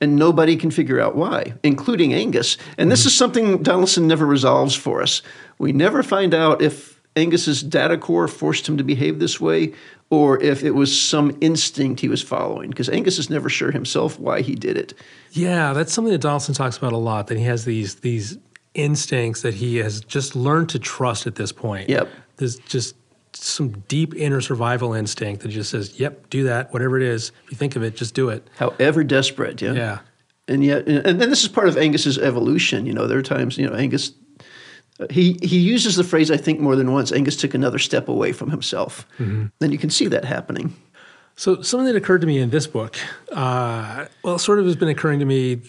And 0.00 0.14
nobody 0.14 0.54
can 0.54 0.70
figure 0.70 1.00
out 1.00 1.16
why, 1.16 1.54
including 1.64 2.14
Angus. 2.14 2.56
And 2.78 2.88
this 2.88 3.04
is 3.04 3.12
something 3.12 3.64
Donaldson 3.64 4.06
never 4.06 4.24
resolves 4.24 4.76
for 4.76 5.02
us. 5.02 5.22
We 5.58 5.72
never 5.72 6.04
find 6.04 6.34
out 6.34 6.62
if 6.62 7.00
Angus's 7.16 7.64
data 7.64 7.98
core 7.98 8.28
forced 8.28 8.68
him 8.68 8.76
to 8.76 8.84
behave 8.84 9.18
this 9.18 9.40
way 9.40 9.72
or 10.10 10.40
if 10.42 10.62
it 10.62 10.70
was 10.72 10.98
some 11.00 11.36
instinct 11.40 12.00
he 12.00 12.08
was 12.08 12.22
following, 12.22 12.70
because 12.70 12.88
Angus 12.88 13.18
is 13.18 13.28
never 13.28 13.48
sure 13.48 13.70
himself 13.72 14.18
why 14.20 14.40
he 14.40 14.54
did 14.54 14.76
it. 14.76 14.94
Yeah, 15.32 15.72
that's 15.72 15.92
something 15.92 16.12
that 16.12 16.20
Donaldson 16.20 16.54
talks 16.54 16.76
about 16.76 16.92
a 16.92 16.96
lot. 16.96 17.26
That 17.26 17.38
he 17.38 17.44
has 17.44 17.64
these 17.64 17.96
these 17.96 18.38
instincts 18.74 19.42
that 19.42 19.54
he 19.54 19.76
has 19.76 20.00
just 20.02 20.36
learned 20.36 20.68
to 20.70 20.78
trust 20.78 21.26
at 21.26 21.34
this 21.34 21.50
point. 21.50 21.88
Yep. 21.88 22.08
There's 22.36 22.56
just 22.60 22.94
some 23.32 23.70
deep 23.88 24.14
inner 24.14 24.40
survival 24.40 24.94
instinct 24.94 25.42
that 25.42 25.48
just 25.48 25.70
says, 25.70 25.98
"Yep, 25.98 26.30
do 26.30 26.44
that. 26.44 26.72
Whatever 26.72 26.96
it 26.98 27.02
is, 27.02 27.32
if 27.44 27.50
you 27.50 27.56
think 27.56 27.74
of 27.76 27.82
it, 27.82 27.96
just 27.96 28.14
do 28.14 28.28
it." 28.28 28.46
However 28.56 29.02
desperate, 29.02 29.60
yeah. 29.60 29.72
Yeah. 29.72 29.98
and 30.48 30.64
yet 30.64 30.86
and 30.86 31.20
then 31.20 31.30
this 31.30 31.42
is 31.42 31.48
part 31.48 31.66
of 31.68 31.76
angus's 31.76 32.18
evolution 32.18 32.86
you 32.86 32.92
know 32.94 33.08
there 33.08 33.18
are 33.18 33.22
times 33.22 33.58
you 33.58 33.66
know 33.68 33.74
angus 33.74 34.12
he 35.10 35.38
he 35.42 35.58
uses 35.58 35.96
the 35.96 36.04
phrase 36.04 36.30
i 36.30 36.36
think 36.36 36.60
more 36.60 36.76
than 36.76 36.92
once 36.92 37.12
angus 37.12 37.36
took 37.36 37.54
another 37.54 37.78
step 37.78 38.08
away 38.08 38.32
from 38.32 38.50
himself 38.50 39.06
and 39.18 39.50
you 39.72 39.78
can 39.78 39.90
see 39.90 40.06
that 40.08 40.24
happening 40.24 40.74
So 41.38 41.60
something 41.60 41.86
that 41.86 41.96
occurred 41.96 42.22
to 42.22 42.26
me 42.26 42.38
in 42.38 42.48
this 42.48 42.66
book, 42.66 42.96
uh, 43.30 44.06
well, 44.24 44.38
sort 44.38 44.58
of 44.58 44.64
has 44.64 44.74
been 44.74 44.88
occurring 44.88 45.18
to 45.18 45.26
me 45.26 45.60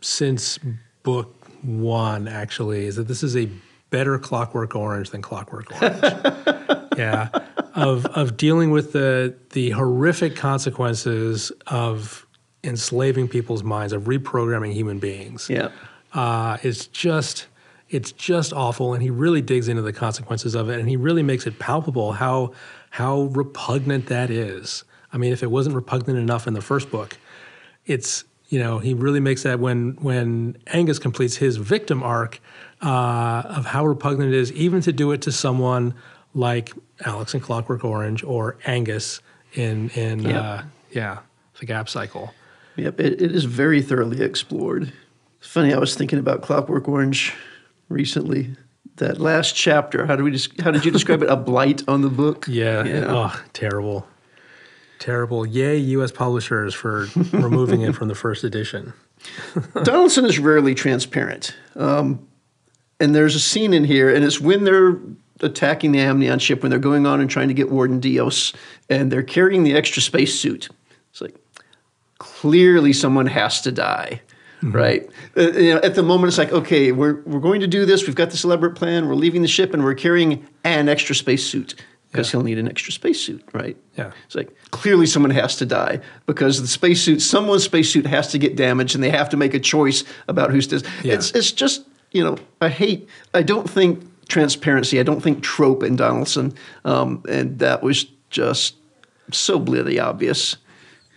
since 0.00 0.58
book 1.02 1.28
one. 1.62 2.26
Actually, 2.26 2.86
is 2.86 2.96
that 2.96 3.06
this 3.06 3.22
is 3.22 3.36
a 3.36 3.46
better 3.90 4.18
Clockwork 4.18 4.74
Orange 4.74 5.10
than 5.10 5.20
Clockwork 5.20 5.70
Orange. 5.76 6.00
yeah, 6.96 7.28
of 7.74 8.06
of 8.16 8.38
dealing 8.38 8.70
with 8.70 8.92
the 8.92 9.34
the 9.50 9.70
horrific 9.72 10.36
consequences 10.36 11.52
of 11.66 12.26
enslaving 12.64 13.28
people's 13.28 13.62
minds, 13.62 13.92
of 13.92 14.04
reprogramming 14.04 14.72
human 14.72 14.98
beings. 14.98 15.48
yeah 15.50 15.68
uh, 16.14 16.56
it's 16.62 16.86
just 16.86 17.46
it's 17.90 18.12
just 18.12 18.52
awful 18.52 18.94
and 18.94 19.02
he 19.02 19.10
really 19.10 19.42
digs 19.42 19.68
into 19.68 19.82
the 19.82 19.92
consequences 19.92 20.54
of 20.54 20.70
it 20.70 20.78
and 20.78 20.88
he 20.88 20.96
really 20.96 21.22
makes 21.22 21.46
it 21.46 21.58
palpable 21.58 22.12
how 22.12 22.52
how 22.90 23.22
repugnant 23.22 24.06
that 24.06 24.30
is. 24.30 24.84
I 25.12 25.18
mean 25.18 25.32
if 25.32 25.42
it 25.42 25.50
wasn't 25.50 25.74
repugnant 25.74 26.18
enough 26.18 26.46
in 26.46 26.54
the 26.54 26.62
first 26.62 26.90
book 26.90 27.18
it's 27.86 28.24
you 28.48 28.58
know 28.58 28.78
he 28.78 28.94
really 28.94 29.20
makes 29.20 29.42
that 29.42 29.58
when 29.60 29.96
when 30.00 30.56
angus 30.68 30.98
completes 30.98 31.36
his 31.36 31.56
victim 31.56 32.02
arc 32.02 32.40
uh, 32.82 33.42
of 33.46 33.66
how 33.66 33.84
repugnant 33.86 34.32
it 34.32 34.38
is 34.38 34.52
even 34.52 34.80
to 34.82 34.92
do 34.92 35.10
it 35.12 35.22
to 35.22 35.32
someone 35.32 35.94
like 36.34 36.72
alex 37.04 37.34
in 37.34 37.40
clockwork 37.40 37.84
orange 37.84 38.22
or 38.22 38.56
angus 38.66 39.20
in 39.54 39.88
in 39.90 40.20
Yeah. 40.20 40.40
uh, 40.40 40.62
yeah 40.92 41.18
the 41.58 41.66
gap 41.66 41.88
cycle. 41.88 42.32
Yep 42.76 43.00
it, 43.00 43.20
it 43.20 43.32
is 43.32 43.44
very 43.44 43.82
thoroughly 43.82 44.22
explored. 44.22 44.92
It's 45.40 45.48
funny 45.48 45.72
i 45.74 45.78
was 45.78 45.94
thinking 45.96 46.18
about 46.20 46.42
clockwork 46.42 46.86
orange 46.88 47.34
recently 47.90 48.56
that 48.96 49.20
last 49.20 49.54
chapter 49.54 50.06
how 50.06 50.16
do 50.16 50.24
we 50.24 50.30
just 50.30 50.58
how 50.60 50.70
did 50.70 50.84
you 50.84 50.90
describe 50.90 51.22
it 51.22 51.28
a 51.28 51.36
blight 51.36 51.82
on 51.88 52.00
the 52.00 52.08
book 52.08 52.46
Yeah. 52.86 53.04
Oh, 53.08 53.42
terrible. 53.52 54.06
Terrible. 54.98 55.46
Yay, 55.46 55.78
U.S. 55.78 56.12
publishers 56.12 56.74
for 56.74 57.06
removing 57.32 57.80
it 57.80 57.94
from 57.94 58.08
the 58.08 58.14
first 58.14 58.44
edition. 58.44 58.92
Donaldson 59.82 60.26
is 60.26 60.38
rarely 60.38 60.74
transparent. 60.74 61.56
Um, 61.74 62.28
and 63.00 63.14
there's 63.14 63.34
a 63.34 63.40
scene 63.40 63.72
in 63.72 63.84
here, 63.84 64.14
and 64.14 64.22
it's 64.22 64.42
when 64.42 64.64
they're 64.64 64.98
attacking 65.40 65.92
the 65.92 66.00
Amnion 66.00 66.38
ship, 66.38 66.62
when 66.62 66.68
they're 66.68 66.78
going 66.78 67.06
on 67.06 67.18
and 67.18 67.30
trying 67.30 67.48
to 67.48 67.54
get 67.54 67.70
Warden 67.70 67.98
Dios, 67.98 68.52
and 68.90 69.10
they're 69.10 69.22
carrying 69.22 69.62
the 69.64 69.74
extra 69.74 70.02
spacesuit. 70.02 70.68
It's 71.12 71.22
like, 71.22 71.34
clearly 72.18 72.92
someone 72.92 73.26
has 73.26 73.62
to 73.62 73.72
die. 73.72 74.20
Right, 74.62 75.08
Uh, 75.36 75.52
you 75.52 75.74
know, 75.74 75.80
at 75.82 75.94
the 75.94 76.02
moment 76.02 76.28
it's 76.28 76.38
like, 76.38 76.52
okay, 76.52 76.92
we're 76.92 77.20
we're 77.22 77.40
going 77.40 77.60
to 77.60 77.66
do 77.66 77.86
this. 77.86 78.06
We've 78.06 78.14
got 78.14 78.30
this 78.30 78.44
elaborate 78.44 78.74
plan. 78.74 79.08
We're 79.08 79.14
leaving 79.14 79.42
the 79.42 79.48
ship, 79.48 79.72
and 79.72 79.82
we're 79.82 79.94
carrying 79.94 80.46
an 80.64 80.88
extra 80.88 81.14
spacesuit 81.14 81.74
because 82.12 82.26
Yeah. 82.28 82.32
he'll 82.32 82.44
need 82.44 82.58
an 82.58 82.68
extra 82.68 82.92
spacesuit, 82.92 83.42
right? 83.54 83.76
Yeah. 83.96 84.10
It's 84.26 84.34
like 84.34 84.50
clearly 84.70 85.06
someone 85.06 85.30
has 85.30 85.56
to 85.56 85.66
die 85.66 86.00
because 86.26 86.60
the 86.60 86.68
spacesuit, 86.68 87.22
someone's 87.22 87.64
spacesuit 87.64 88.06
has 88.06 88.28
to 88.32 88.38
get 88.38 88.54
damaged, 88.56 88.94
and 88.94 89.02
they 89.02 89.10
have 89.10 89.28
to 89.30 89.36
make 89.36 89.54
a 89.54 89.60
choice 89.60 90.04
about 90.28 90.50
who's 90.50 90.68
this. 90.68 90.82
Yeah. 91.02 91.14
It's 91.14 91.30
it's 91.30 91.52
just 91.52 91.86
you 92.12 92.22
know 92.22 92.36
I 92.60 92.68
hate. 92.68 93.08
I 93.32 93.42
don't 93.42 93.68
think 93.70 94.04
transparency. 94.28 95.00
I 95.00 95.04
don't 95.04 95.22
think 95.22 95.42
trope 95.42 95.82
in 95.82 95.96
Donaldson, 95.96 96.52
um, 96.84 97.22
and 97.28 97.58
that 97.60 97.82
was 97.82 98.04
just 98.28 98.74
so 99.32 99.58
bloody 99.58 99.98
obvious. 99.98 100.56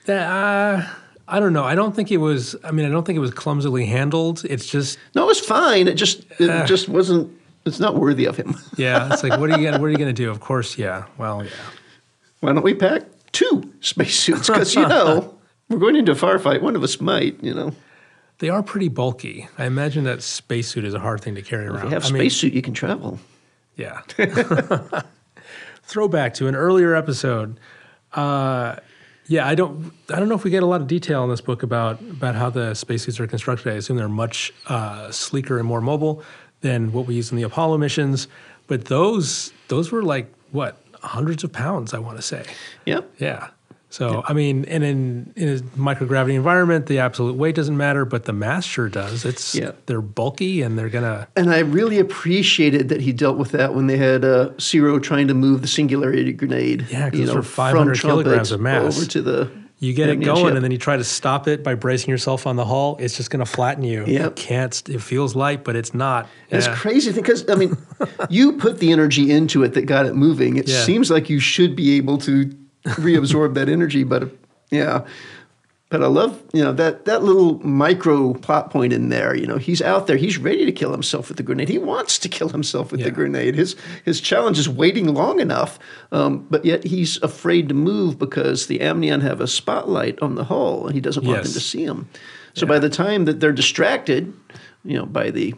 That, 0.05 0.29
uh, 0.29 0.85
I 1.33 1.39
don't 1.39 1.51
know. 1.51 1.63
I 1.63 1.73
don't 1.73 1.95
think 1.95 2.11
it 2.11 2.17
was, 2.17 2.55
I 2.63 2.69
mean, 2.69 2.85
I 2.85 2.89
don't 2.89 3.03
think 3.05 3.17
it 3.17 3.19
was 3.19 3.31
clumsily 3.31 3.87
handled. 3.87 4.45
It's 4.45 4.67
just, 4.67 4.99
No, 5.15 5.23
it 5.23 5.25
was 5.25 5.39
fine. 5.39 5.87
It 5.87 5.95
just 5.95 6.25
it 6.39 6.67
just 6.67 6.87
wasn't. 6.87 7.35
It's 7.65 7.79
not 7.79 7.95
worthy 7.95 8.25
of 8.25 8.37
him. 8.37 8.55
yeah, 8.77 9.11
it's 9.11 9.23
like, 9.23 9.39
what 9.39 9.49
are 9.49 9.57
you 9.57 9.65
gonna, 9.65 9.79
what 9.79 9.87
are 9.87 9.91
you 9.91 9.97
going 9.97 10.13
to 10.13 10.21
do? 10.23 10.29
Of 10.29 10.41
course, 10.41 10.77
yeah. 10.77 11.05
Well, 11.17 11.43
yeah. 11.43 11.49
Why 12.41 12.53
don't 12.53 12.63
we 12.63 12.75
pack 12.75 13.03
two 13.31 13.73
spacesuits? 13.79 14.47
Because 14.47 14.75
you 14.75 14.87
know 14.87 15.35
we're 15.69 15.79
going 15.79 15.95
into 15.95 16.11
a 16.11 16.15
firefight. 16.15 16.61
One 16.61 16.75
of 16.75 16.83
us 16.83 17.01
might. 17.01 17.43
You 17.43 17.55
know, 17.55 17.71
They 18.37 18.49
are 18.49 18.61
pretty 18.61 18.89
bulky. 18.89 19.47
I 19.57 19.65
imagine 19.65 20.03
that 20.03 20.21
spacesuit 20.21 20.85
is 20.85 20.93
a 20.93 20.99
hard 20.99 21.21
thing 21.21 21.33
to 21.33 21.41
carry 21.41 21.65
around. 21.65 21.77
if 21.77 21.83
you 21.85 21.89
have 21.91 22.05
I 22.05 22.11
mean, 22.11 22.21
spacesuit, 22.21 22.53
you 22.53 22.61
can 22.61 22.75
travel. 22.75 23.17
Yeah. 23.75 24.01
Throwback 25.83 26.35
to 26.35 26.47
an 26.47 26.55
earlier 26.55 26.93
episode. 26.93 27.59
Uh, 28.13 28.75
yeah, 29.33 29.47
I 29.47 29.55
don't. 29.55 29.91
I 30.13 30.19
don't 30.19 30.29
know 30.29 30.35
if 30.35 30.43
we 30.43 30.51
get 30.51 30.61
a 30.61 30.67
lot 30.67 30.79
of 30.79 30.85
detail 30.85 31.23
in 31.23 31.29
this 31.31 31.41
book 31.41 31.63
about 31.63 31.99
about 32.01 32.35
how 32.35 32.51
the 32.51 32.75
spacesuits 32.75 33.19
are 33.19 33.25
constructed. 33.25 33.73
I 33.73 33.77
assume 33.77 33.97
they're 33.97 34.07
much 34.07 34.53
uh, 34.67 35.09
sleeker 35.11 35.57
and 35.57 35.67
more 35.67 35.81
mobile 35.81 36.21
than 36.61 36.91
what 36.91 37.07
we 37.07 37.15
use 37.15 37.31
in 37.31 37.37
the 37.37 37.43
Apollo 37.43 37.79
missions. 37.79 38.27
But 38.67 38.85
those 38.85 39.51
those 39.69 39.91
were 39.91 40.03
like 40.03 40.31
what 40.51 40.77
hundreds 41.01 41.43
of 41.43 41.51
pounds. 41.51 41.95
I 41.95 41.97
want 41.97 42.17
to 42.17 42.21
say. 42.21 42.45
Yep. 42.85 43.11
Yeah. 43.17 43.49
So 43.93 44.23
I 44.27 44.33
mean, 44.33 44.65
and 44.65 44.83
in 44.83 45.33
in 45.35 45.49
a 45.49 45.57
microgravity 45.77 46.33
environment, 46.33 46.87
the 46.87 46.97
absolute 46.97 47.35
weight 47.35 47.53
doesn't 47.53 47.77
matter, 47.77 48.05
but 48.05 48.25
the 48.25 48.33
mass 48.33 48.65
sure 48.65 48.89
does. 48.89 49.23
It's 49.23 49.53
Yeah. 49.53 49.73
they're 49.85 50.01
bulky 50.01 50.63
and 50.63 50.79
they're 50.79 50.89
gonna. 50.89 51.27
And 51.35 51.51
I 51.51 51.59
really 51.59 51.99
appreciated 51.99 52.89
that 52.89 53.01
he 53.01 53.13
dealt 53.13 53.37
with 53.37 53.51
that 53.51 53.75
when 53.75 53.85
they 53.85 53.97
had 53.97 54.25
uh, 54.25 54.49
Ciro 54.57 54.97
trying 54.97 55.27
to 55.27 55.35
move 55.35 55.61
the 55.61 55.67
singularity 55.67 56.33
grenade. 56.33 56.87
Yeah, 56.89 57.09
'cause 57.11 57.19
you 57.19 57.25
those 57.27 57.35
know, 57.35 57.41
are 57.41 57.43
500 57.43 57.99
kilograms 57.99 58.51
of 58.51 58.59
mass. 58.61 58.97
over 58.97 59.05
to 59.11 59.21
the. 59.21 59.51
You 59.77 59.91
get 59.93 60.07
it 60.09 60.21
going, 60.21 60.45
ship. 60.45 60.55
and 60.55 60.63
then 60.63 60.71
you 60.71 60.77
try 60.77 60.95
to 60.95 61.03
stop 61.03 61.45
it 61.47 61.61
by 61.61 61.75
bracing 61.75 62.09
yourself 62.09 62.47
on 62.47 62.55
the 62.55 62.63
hull. 62.63 62.95
It's 63.01 63.17
just 63.17 63.29
going 63.29 63.43
to 63.45 63.51
flatten 63.51 63.83
you. 63.83 64.05
Yep. 64.07 64.37
can't. 64.37 64.81
It 64.89 65.01
feels 65.01 65.35
light, 65.35 65.65
but 65.65 65.75
it's 65.75 65.93
not. 65.93 66.29
It's 66.49 66.69
crazy 66.69 67.11
because 67.11 67.43
I 67.49 67.55
mean, 67.55 67.75
you 68.29 68.53
put 68.53 68.79
the 68.79 68.91
energy 68.93 69.29
into 69.29 69.61
it 69.61 69.73
that 69.73 69.85
got 69.85 70.05
it 70.05 70.15
moving. 70.15 70.55
It 70.55 70.69
Yeah. 70.69 70.81
seems 70.83 71.11
like 71.11 71.29
you 71.29 71.39
should 71.39 71.75
be 71.75 71.97
able 71.97 72.17
to 72.19 72.49
reabsorb 72.85 73.53
that 73.55 73.69
energy. 73.69 74.03
But 74.03 74.29
yeah, 74.71 75.05
but 75.89 76.01
I 76.03 76.07
love 76.07 76.41
you 76.53 76.63
know 76.63 76.73
that 76.73 77.05
that 77.05 77.23
little 77.23 77.59
micro 77.65 78.33
plot 78.33 78.71
point 78.71 78.93
in 78.93 79.09
there. 79.09 79.35
You 79.35 79.45
know, 79.47 79.57
he's 79.57 79.81
out 79.81 80.07
there. 80.07 80.17
He's 80.17 80.37
ready 80.37 80.65
to 80.65 80.71
kill 80.71 80.91
himself 80.91 81.27
with 81.29 81.37
the 81.37 81.43
grenade. 81.43 81.69
He 81.69 81.77
wants 81.77 82.17
to 82.19 82.29
kill 82.29 82.49
himself 82.49 82.91
with 82.91 82.99
Yeah. 83.01 83.05
the 83.07 83.11
grenade. 83.11 83.55
His 83.55 83.75
his 84.03 84.19
challenge 84.19 84.57
is 84.59 84.67
waiting 84.67 85.13
long 85.13 85.39
enough, 85.39 85.77
um, 86.11 86.47
but 86.49 86.65
yet 86.65 86.83
he's 86.83 87.21
afraid 87.21 87.69
to 87.69 87.75
move 87.75 88.17
because 88.17 88.67
the 88.67 88.81
Amnion 88.81 89.21
have 89.21 89.39
a 89.41 89.47
spotlight 89.47 90.19
on 90.21 90.35
the 90.35 90.45
hull, 90.45 90.85
and 90.87 90.95
he 90.95 91.01
doesn't 91.01 91.25
want 91.25 91.43
them 91.43 91.53
to 91.53 91.59
see 91.59 91.83
him. 91.85 92.07
So 92.55 92.67
by 92.67 92.79
the 92.79 92.89
time 92.89 93.25
that 93.25 93.39
they're 93.39 93.51
distracted, 93.51 94.31
you 94.83 94.97
know, 94.97 95.05
by 95.05 95.31
the 95.31 95.55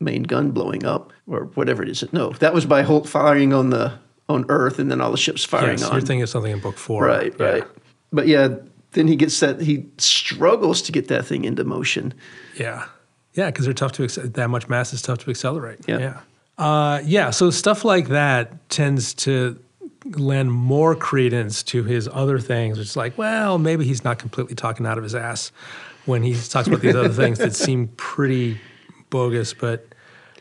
main 0.00 0.22
gun 0.22 0.52
blowing 0.52 0.84
up 0.84 1.12
or 1.26 1.46
whatever 1.54 1.82
it 1.82 1.88
is. 1.88 2.04
No, 2.12 2.30
that 2.34 2.54
was 2.54 2.64
by 2.66 2.82
Holt 2.82 3.08
firing 3.08 3.52
on 3.52 3.70
the 3.70 3.94
on 4.28 4.44
Earth, 4.48 4.78
and 4.78 4.90
then 4.90 5.00
all 5.00 5.10
the 5.10 5.16
ships 5.16 5.44
firing 5.44 5.78
Yes, 5.78 5.84
on. 5.84 5.92
you're 5.92 6.00
thinking 6.00 6.22
of 6.22 6.28
something 6.28 6.52
in 6.52 6.60
book 6.60 6.76
four. 6.76 7.04
Right, 7.04 7.34
Yeah. 7.38 7.46
right. 7.46 7.64
But 8.12 8.26
yeah, 8.26 8.48
then 8.92 9.08
he 9.08 9.16
gets 9.16 9.40
that 9.40 9.60
he 9.60 9.86
struggles 9.98 10.82
to 10.82 10.92
get 10.92 11.08
that 11.08 11.24
thing 11.26 11.44
into 11.44 11.64
motion. 11.64 12.14
Yeah. 12.56 12.84
Yeah, 13.34 13.46
because 13.46 13.64
they're 13.66 13.74
tough 13.74 13.92
to 13.92 14.06
that 14.06 14.48
much 14.50 14.68
mass 14.68 14.92
is 14.92 15.02
tough 15.02 15.18
to 15.20 15.30
accelerate. 15.30 15.80
Yeah. 15.86 15.98
Yeah. 15.98 16.20
Uh, 16.58 17.00
yeah. 17.04 17.30
So 17.30 17.50
stuff 17.50 17.84
like 17.84 18.08
that 18.08 18.68
tends 18.68 19.14
to 19.14 19.58
lend 20.16 20.52
more 20.52 20.94
credence 20.94 21.62
to 21.64 21.84
his 21.84 22.08
other 22.12 22.38
things. 22.38 22.78
It's 22.78 22.96
like, 22.96 23.16
well, 23.18 23.58
maybe 23.58 23.84
he's 23.84 24.04
not 24.04 24.18
completely 24.18 24.54
talking 24.54 24.86
out 24.86 24.96
of 24.98 25.04
his 25.04 25.14
ass 25.14 25.52
when 26.06 26.22
he 26.22 26.34
talks 26.34 26.66
about 26.68 26.80
these 26.80 26.94
other 26.96 27.08
things 27.10 27.38
that 27.38 27.54
seem 27.54 27.88
pretty 27.96 28.58
bogus. 29.10 29.54
But 29.54 29.86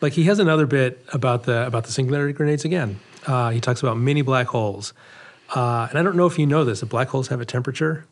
like 0.01 0.13
he 0.13 0.23
has 0.23 0.39
another 0.39 0.65
bit 0.65 1.03
about 1.13 1.43
the 1.43 1.65
about 1.67 1.83
the 1.85 1.91
singularity 1.91 2.33
grenades 2.33 2.65
again. 2.65 2.99
Uh, 3.27 3.49
he 3.51 3.59
talks 3.59 3.83
about 3.83 3.97
mini 3.97 4.21
black 4.21 4.47
holes, 4.47 4.93
uh, 5.55 5.87
and 5.89 5.99
I 5.99 6.03
don't 6.03 6.15
know 6.15 6.25
if 6.25 6.39
you 6.39 6.45
know 6.47 6.63
this. 6.63 6.79
That 6.79 6.87
black 6.87 7.09
holes 7.09 7.27
have 7.27 7.41
a 7.41 7.45
temperature. 7.45 8.05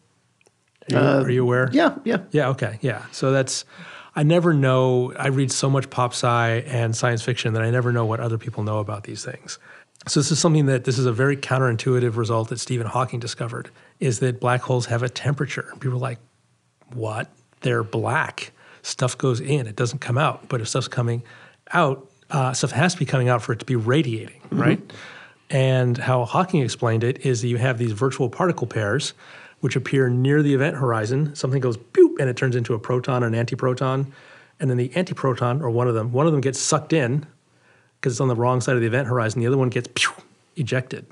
Are 0.92 0.94
you, 0.94 0.98
are 0.98 1.30
you 1.32 1.42
aware? 1.42 1.70
Yeah, 1.72 1.96
yeah. 2.04 2.18
Yeah. 2.32 2.50
Okay. 2.50 2.78
Yeah. 2.82 3.06
So 3.12 3.32
that's. 3.32 3.66
I 4.18 4.24
never 4.24 4.54
know. 4.54 5.14
I 5.18 5.28
read 5.28 5.52
so 5.52 5.70
much 5.70 5.90
pop 5.90 6.12
sci 6.14 6.60
and 6.68 6.96
science 6.96 7.22
fiction 7.22 7.54
that 7.54 7.62
I 7.64 7.70
never 7.70 7.92
know 7.92 8.06
what 8.06 8.20
other 8.20 8.38
people 8.38 8.64
know 8.64 8.80
about 8.80 9.04
these 9.04 9.26
things. 9.26 9.60
So 10.08 10.20
this 10.20 10.32
is 10.32 10.40
something 10.40 10.68
that 10.68 10.84
this 10.86 10.98
is 10.98 11.06
a 11.06 11.12
very 11.12 11.36
counterintuitive 11.36 12.16
result 12.16 12.50
that 12.50 12.60
Stephen 12.60 12.88
Hawking 12.88 13.20
discovered 13.20 13.70
is 14.00 14.20
that 14.20 14.40
black 14.40 14.62
holes 14.62 14.86
have 14.86 15.02
a 15.04 15.10
temperature. 15.10 15.74
People 15.80 15.94
are 15.98 16.00
like, 16.00 16.20
"What? 16.94 17.30
They're 17.62 17.84
black. 17.84 18.52
Stuff 18.84 19.18
goes 19.18 19.40
in. 19.42 19.66
It 19.66 19.76
doesn't 19.76 20.00
come 20.00 20.18
out. 20.18 20.48
But 20.48 20.62
if 20.62 20.68
stuff's 20.70 20.88
coming 20.88 21.24
out, 21.74 22.08
uh, 22.32 22.54
stuff 22.54 22.72
has 22.72 22.94
to 22.94 23.00
be 23.00 23.06
coming 23.06 23.30
out 23.30 23.42
for 23.42 23.54
it 23.54 23.60
to 23.60 23.66
be 23.66 23.76
radiating, 23.76 24.42
right?" 24.52 24.80
And 25.50 25.98
how 25.98 26.26
Hawking 26.26 26.62
explained 26.62 27.04
it 27.04 27.26
is 27.26 27.42
that 27.42 27.48
you 27.48 27.58
have 27.58 27.78
these 27.78 27.92
virtual 27.92 28.30
particle 28.30 28.68
pairs 28.68 29.14
which 29.62 29.76
appear 29.76 30.10
near 30.10 30.44
the 30.44 30.54
event 30.54 30.76
horizon. 30.76 31.36
Something 31.36 31.60
goes 31.60 31.78
boop 31.78 32.20
and 32.20 32.30
it 32.30 32.38
turns 32.38 32.56
into 32.56 32.74
a 32.74 32.80
proton 32.80 33.24
and 33.24 33.36
an 33.36 33.46
antiproton. 33.46 34.12
And 34.60 34.70
then 34.70 34.78
the 34.78 34.90
antiproton, 34.90 35.62
or 35.62 35.70
one 35.70 35.88
of 35.88 35.96
them, 35.96 36.12
one 36.12 36.26
of 36.26 36.32
them 36.32 36.42
gets 36.42 36.60
sucked 36.60 36.94
in 36.94 37.26
because 38.00 38.14
it's 38.14 38.22
on 38.22 38.28
the 38.28 38.36
wrong 38.36 38.62
side 38.62 38.76
of 38.76 38.82
the 38.82 38.88
event 38.88 39.08
horizon. 39.08 39.42
The 39.42 39.48
other 39.48 39.58
one 39.58 39.70
gets 39.70 39.90
pew, 39.94 40.12
ejected. 40.56 41.06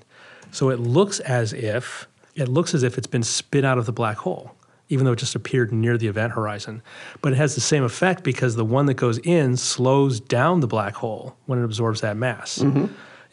So 0.52 0.69
it 0.69 0.80
looks 0.80 1.19
as 1.21 1.52
if 1.54 2.08
it 2.36 2.47
looks 2.47 2.73
as 2.73 2.84
if 2.84 2.97
it's 2.97 3.08
been 3.08 3.23
spit 3.23 3.65
out 3.65 3.78
of 3.78 3.86
the 3.86 3.91
black 3.91 4.17
hole, 4.17 4.56
even 4.89 5.06
though 5.06 5.13
it 5.13 5.19
just 5.19 5.36
appeared 5.36 5.72
near 5.72 5.98
the 5.98 6.08
event 6.08 6.34
horizon. 6.34 6.82
But 7.22 7.34
it 7.34 7.38
has 7.38 7.56
the 7.56 7.62
same 7.62 7.84
effect 7.84 8.24
because 8.24 8.56
the 8.56 8.65
one 8.65 8.86
that 8.88 8.96
goes 8.96 9.17
in 9.19 9.58
slows 9.58 10.19
down 10.19 10.60
the 10.60 10.67
black 10.67 10.96
hole 10.96 11.36
when 11.46 11.60
it 11.60 11.65
absorbs 11.65 12.02
that 12.02 12.17
mass. 12.17 12.63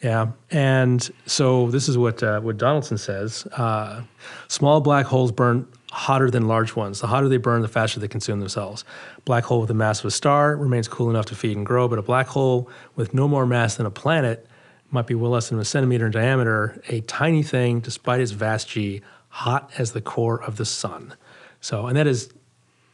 Yeah, 0.01 0.31
and 0.49 1.07
so 1.27 1.69
this 1.69 1.87
is 1.87 1.95
what 1.95 2.23
uh, 2.23 2.39
what 2.41 2.57
Donaldson 2.57 2.97
says: 2.97 3.45
uh, 3.55 4.01
small 4.47 4.81
black 4.81 5.05
holes 5.05 5.31
burn 5.31 5.67
hotter 5.91 6.31
than 6.31 6.47
large 6.47 6.75
ones. 6.75 7.01
The 7.01 7.07
hotter 7.07 7.27
they 7.29 7.37
burn, 7.37 7.61
the 7.61 7.67
faster 7.67 7.99
they 7.99 8.07
consume 8.07 8.39
themselves. 8.39 8.83
Black 9.25 9.43
hole 9.43 9.59
with 9.59 9.67
the 9.67 9.75
mass 9.75 9.99
of 9.99 10.05
a 10.05 10.11
star 10.11 10.55
remains 10.55 10.87
cool 10.87 11.09
enough 11.09 11.25
to 11.27 11.35
feed 11.35 11.55
and 11.55 11.65
grow, 11.65 11.87
but 11.87 11.99
a 11.99 12.01
black 12.01 12.27
hole 12.27 12.69
with 12.95 13.13
no 13.13 13.27
more 13.27 13.45
mass 13.45 13.75
than 13.75 13.85
a 13.85 13.91
planet 13.91 14.47
might 14.89 15.05
be 15.05 15.15
well 15.15 15.31
less 15.31 15.49
than 15.49 15.59
a 15.59 15.65
centimeter 15.65 16.05
in 16.05 16.11
diameter, 16.11 16.81
a 16.89 17.01
tiny 17.01 17.43
thing 17.43 17.79
despite 17.79 18.19
its 18.21 18.31
vast 18.31 18.69
G, 18.69 19.01
hot 19.29 19.71
as 19.77 19.91
the 19.91 20.01
core 20.01 20.41
of 20.41 20.57
the 20.57 20.65
sun. 20.65 21.13
So, 21.61 21.87
and 21.87 21.95
that 21.95 22.07
is 22.07 22.29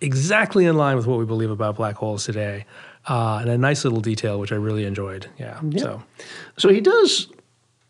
exactly 0.02 0.66
in 0.66 0.78
line 0.78 0.96
with 0.96 1.08
what 1.08 1.18
we 1.18 1.26
believe 1.26 1.50
about 1.50 1.76
black 1.78 1.96
holes 1.96 2.26
today. 2.26 2.66
Uh, 3.08 3.40
and 3.42 3.50
a 3.50 3.58
nice 3.58 3.86
little 3.86 4.02
detail, 4.02 4.38
which 4.38 4.52
I 4.52 4.56
really 4.56 4.84
enjoyed. 4.84 5.28
Yeah. 5.40 5.62
So, 5.78 6.04
So 6.58 6.68
he 6.70 6.82
does. 6.82 7.30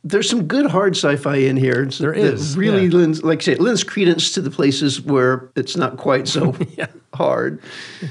There's 0.04 0.30
some 0.30 0.46
good 0.46 0.68
hard 0.70 0.96
sci-fi 0.96 1.38
in 1.38 1.58
here. 1.58 1.86
There 1.88 2.14
is, 2.14 2.56
really 2.56 2.86
yeah. 2.86 2.98
lends, 2.98 3.24
like 3.24 3.40
I 3.40 3.46
say, 3.46 3.56
lends 3.56 3.84
credence 3.84 4.32
to 4.34 4.42
the 4.42 4.52
places 4.52 5.02
where 5.02 5.50
it's 5.56 5.76
not 5.76 5.98
quite 5.98 6.28
so 6.28 6.56
hard. 7.16 7.60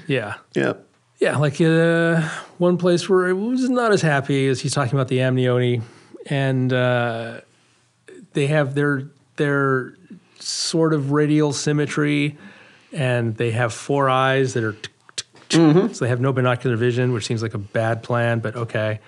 yeah. 0.09 0.35
Yeah. 0.55 0.75
Yeah, 1.19 1.39
like 1.39 1.61
uh, 1.61 2.29
one 2.59 2.77
place 2.77 3.09
where 3.09 3.29
it 3.29 3.33
was 3.35 3.71
not 3.71 3.91
as 3.93 4.03
happy 4.03 4.49
as 4.49 4.61
he's 4.61 4.75
talking 4.75 4.93
about 4.93 5.09
the 5.09 5.23
Amnion, 5.23 5.83
and 6.27 6.71
uh, 6.73 7.41
they 8.35 8.49
have 8.49 8.75
their 8.75 9.05
their 9.37 9.95
sort 10.39 10.93
of 10.93 11.13
radial 11.13 11.55
symmetry, 11.55 12.37
and 12.97 13.37
they 13.37 13.51
have 13.53 13.73
four 13.73 14.09
eyes 14.09 14.55
that 14.55 14.65
are 14.65 14.73
tick. 14.73 14.93
Mm-hmm. 15.51 15.93
so 15.93 16.05
they 16.05 16.09
have 16.09 16.21
no 16.21 16.33
binocular 16.33 16.77
vision, 16.77 17.13
which 17.13 17.25
seems 17.25 17.41
like 17.41 17.55
a 17.55 17.59
bad 17.59 18.03
plan, 18.03 18.41
but 18.41 18.57
okay. 18.57 18.99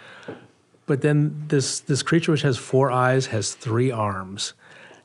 But 0.87 1.03
then 1.03 1.45
this 1.49 1.81
this 1.81 2.03
creature 2.03 2.31
which 2.31 2.43
has 2.43 2.57
four 2.57 2.93
eyes 2.93 3.27
has 3.27 3.55
three 3.55 3.91
arms, 3.91 4.55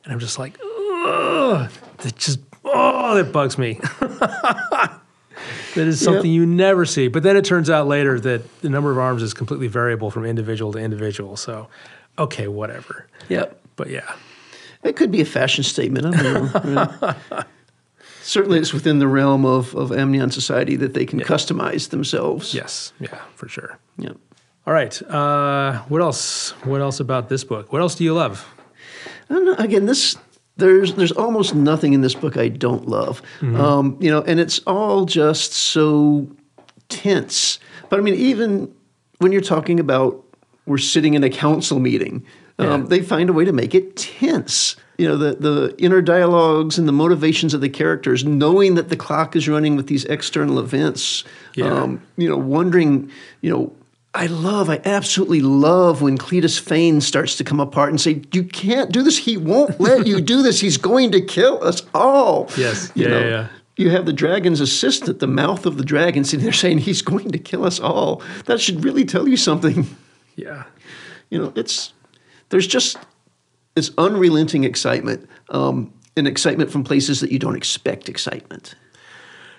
and 0.04 0.12
I'm 0.12 0.20
just 0.20 0.38
like, 0.38 0.56
ugh, 0.62 1.70
that 1.98 2.16
just 2.16 2.38
oh, 2.64 3.14
that 3.16 3.32
bugs 3.32 3.58
me. 3.58 3.80
That 5.74 5.88
is 5.88 6.00
something 6.00 6.30
you 6.30 6.46
never 6.46 6.84
see. 6.84 7.08
But 7.08 7.24
then 7.24 7.36
it 7.36 7.44
turns 7.44 7.68
out 7.68 7.88
later 7.88 8.20
that 8.20 8.60
the 8.60 8.70
number 8.70 8.92
of 8.92 8.98
arms 8.98 9.22
is 9.22 9.34
completely 9.34 9.66
variable 9.66 10.08
from 10.08 10.24
individual 10.24 10.72
to 10.72 10.78
individual. 10.78 11.36
So, 11.36 11.68
okay, 12.16 12.46
whatever. 12.46 13.08
Yep. 13.28 13.60
But 13.74 13.90
yeah, 13.90 14.14
It 14.84 14.94
could 14.94 15.10
be 15.10 15.20
a 15.20 15.24
fashion 15.24 15.64
statement. 15.64 16.06
I 16.14 16.22
don't 16.22 16.64
know. 16.64 17.14
Yeah. 18.24 18.28
Certainly, 18.28 18.58
it's 18.60 18.72
within 18.72 18.98
the 18.98 19.06
realm 19.08 19.44
of, 19.44 19.74
of 19.74 19.92
Amnion 19.92 20.30
society 20.30 20.76
that 20.76 20.94
they 20.94 21.04
can 21.06 21.20
customize 21.20 21.90
themselves. 21.90 22.54
yes, 22.54 22.92
yeah, 23.00 23.20
for 23.34 23.48
sure. 23.48 23.78
Yeah. 23.98 24.12
All 24.66 24.72
right. 24.72 25.02
Uh, 25.02 25.82
what 25.90 26.00
else? 26.00 26.50
What 26.64 26.80
else 26.80 27.00
about 27.00 27.28
this 27.28 27.44
book? 27.44 27.72
What 27.72 27.82
else 27.82 27.94
do 27.96 28.04
you 28.04 28.14
love? 28.14 28.46
I 29.28 29.34
don't 29.34 29.44
know. 29.44 29.54
Again, 29.58 29.84
this 29.86 30.16
there's 30.56 30.94
there's 30.94 31.12
almost 31.12 31.54
nothing 31.54 31.92
in 31.92 32.00
this 32.00 32.14
book 32.14 32.36
I 32.36 32.48
don't 32.48 32.88
love. 32.88 33.20
Um, 33.42 33.98
you 34.00 34.10
know, 34.10 34.22
and 34.22 34.40
it's 34.40 34.60
all 34.66 35.04
just 35.04 35.52
so 35.52 36.26
tense. 36.88 37.58
But 37.90 37.98
I 37.98 38.02
mean, 38.02 38.14
even 38.14 38.74
when 39.18 39.32
you're 39.32 39.40
talking 39.42 39.78
about 39.80 40.22
we're 40.66 40.78
sitting 40.78 41.12
in 41.14 41.22
a 41.24 41.30
council 41.30 41.78
meeting, 41.78 42.24
um, 42.58 42.66
Yeah. 42.82 42.86
they 42.88 43.02
find 43.02 43.28
a 43.28 43.32
way 43.34 43.44
to 43.44 43.52
make 43.52 43.74
it 43.74 43.96
tense. 43.96 44.76
You 44.98 45.08
know, 45.08 45.16
the 45.16 45.34
the 45.34 45.74
inner 45.78 46.00
dialogues 46.00 46.78
and 46.78 46.86
the 46.86 46.92
motivations 46.92 47.52
of 47.54 47.60
the 47.60 47.68
characters, 47.68 48.24
knowing 48.24 48.76
that 48.76 48.88
the 48.90 48.96
clock 48.96 49.34
is 49.34 49.48
running 49.48 49.74
with 49.76 49.88
these 49.88 50.04
external 50.04 50.58
events. 50.58 51.24
Yeah. 51.56 51.66
Um, 51.66 52.02
you 52.16 52.28
know, 52.28 52.36
wondering, 52.36 53.10
you 53.40 53.50
know, 53.50 53.72
I 54.14 54.26
love, 54.26 54.70
I 54.70 54.80
absolutely 54.84 55.40
love 55.40 56.00
when 56.00 56.16
Cletus 56.16 56.60
Fane 56.60 57.00
starts 57.00 57.34
to 57.36 57.44
come 57.44 57.58
apart 57.58 57.90
and 57.90 58.00
say, 58.00 58.22
"You 58.32 58.44
can't 58.44 58.92
do 58.92 59.02
this. 59.02 59.18
He 59.18 59.36
won't 59.36 59.80
let 59.80 60.06
you 60.06 60.20
do 60.20 60.42
this. 60.42 60.60
He's 60.60 60.76
going 60.76 61.10
to 61.12 61.20
kill 61.20 61.62
us 61.64 61.82
all." 61.92 62.48
Yes. 62.56 62.92
You 62.94 63.04
Yeah, 63.04 63.08
know, 63.10 63.18
yeah, 63.20 63.28
yeah. 63.28 63.46
You 63.76 63.90
have 63.90 64.06
the 64.06 64.12
dragon's 64.12 64.60
assistant, 64.60 65.18
the 65.18 65.26
mouth 65.26 65.66
of 65.66 65.76
the 65.78 65.84
dragon, 65.84 66.22
sitting 66.22 66.44
there 66.44 66.52
saying, 66.52 66.78
"He's 66.78 67.02
going 67.02 67.32
to 67.32 67.38
kill 67.38 67.64
us 67.64 67.80
all." 67.80 68.22
That 68.46 68.60
should 68.60 68.84
really 68.84 69.04
tell 69.04 69.26
you 69.26 69.36
something. 69.36 69.86
Yeah. 70.36 70.64
You 71.30 71.38
know, 71.40 71.52
it's 71.56 71.92
there's 72.50 72.66
just 72.68 72.96
this 73.74 73.90
unrelenting 73.98 74.64
excitement, 74.64 75.28
um, 75.50 75.92
and 76.16 76.28
excitement 76.28 76.70
from 76.70 76.84
places 76.84 77.20
that 77.20 77.32
you 77.32 77.38
don't 77.38 77.56
expect 77.56 78.08
excitement. 78.08 78.74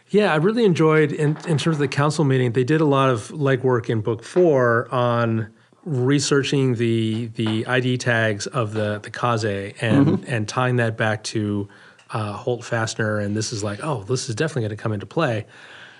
Yeah, 0.09 0.31
I 0.31 0.37
really 0.37 0.63
enjoyed 0.63 1.11
in, 1.11 1.35
in 1.47 1.57
terms 1.57 1.67
of 1.67 1.79
the 1.79 1.87
council 1.87 2.23
meeting. 2.23 2.53
They 2.53 2.63
did 2.63 2.79
a 2.79 2.85
lot 2.85 3.09
of 3.09 3.29
legwork 3.29 3.89
in 3.89 4.01
book 4.01 4.23
four 4.23 4.87
on 4.93 5.51
researching 5.83 6.75
the 6.75 7.27
the 7.35 7.65
ID 7.67 7.97
tags 7.97 8.47
of 8.47 8.73
the 8.73 8.99
the 8.99 9.09
Kaze 9.09 9.73
and 9.81 10.23
and 10.25 10.47
tying 10.47 10.77
that 10.77 10.95
back 10.95 11.23
to 11.25 11.67
uh, 12.11 12.33
Holt 12.33 12.61
Fasner. 12.61 13.23
And 13.23 13.35
this 13.35 13.51
is 13.51 13.63
like, 13.63 13.79
oh, 13.83 14.03
this 14.03 14.29
is 14.29 14.35
definitely 14.35 14.63
going 14.63 14.77
to 14.77 14.81
come 14.81 14.93
into 14.93 15.05
play, 15.05 15.45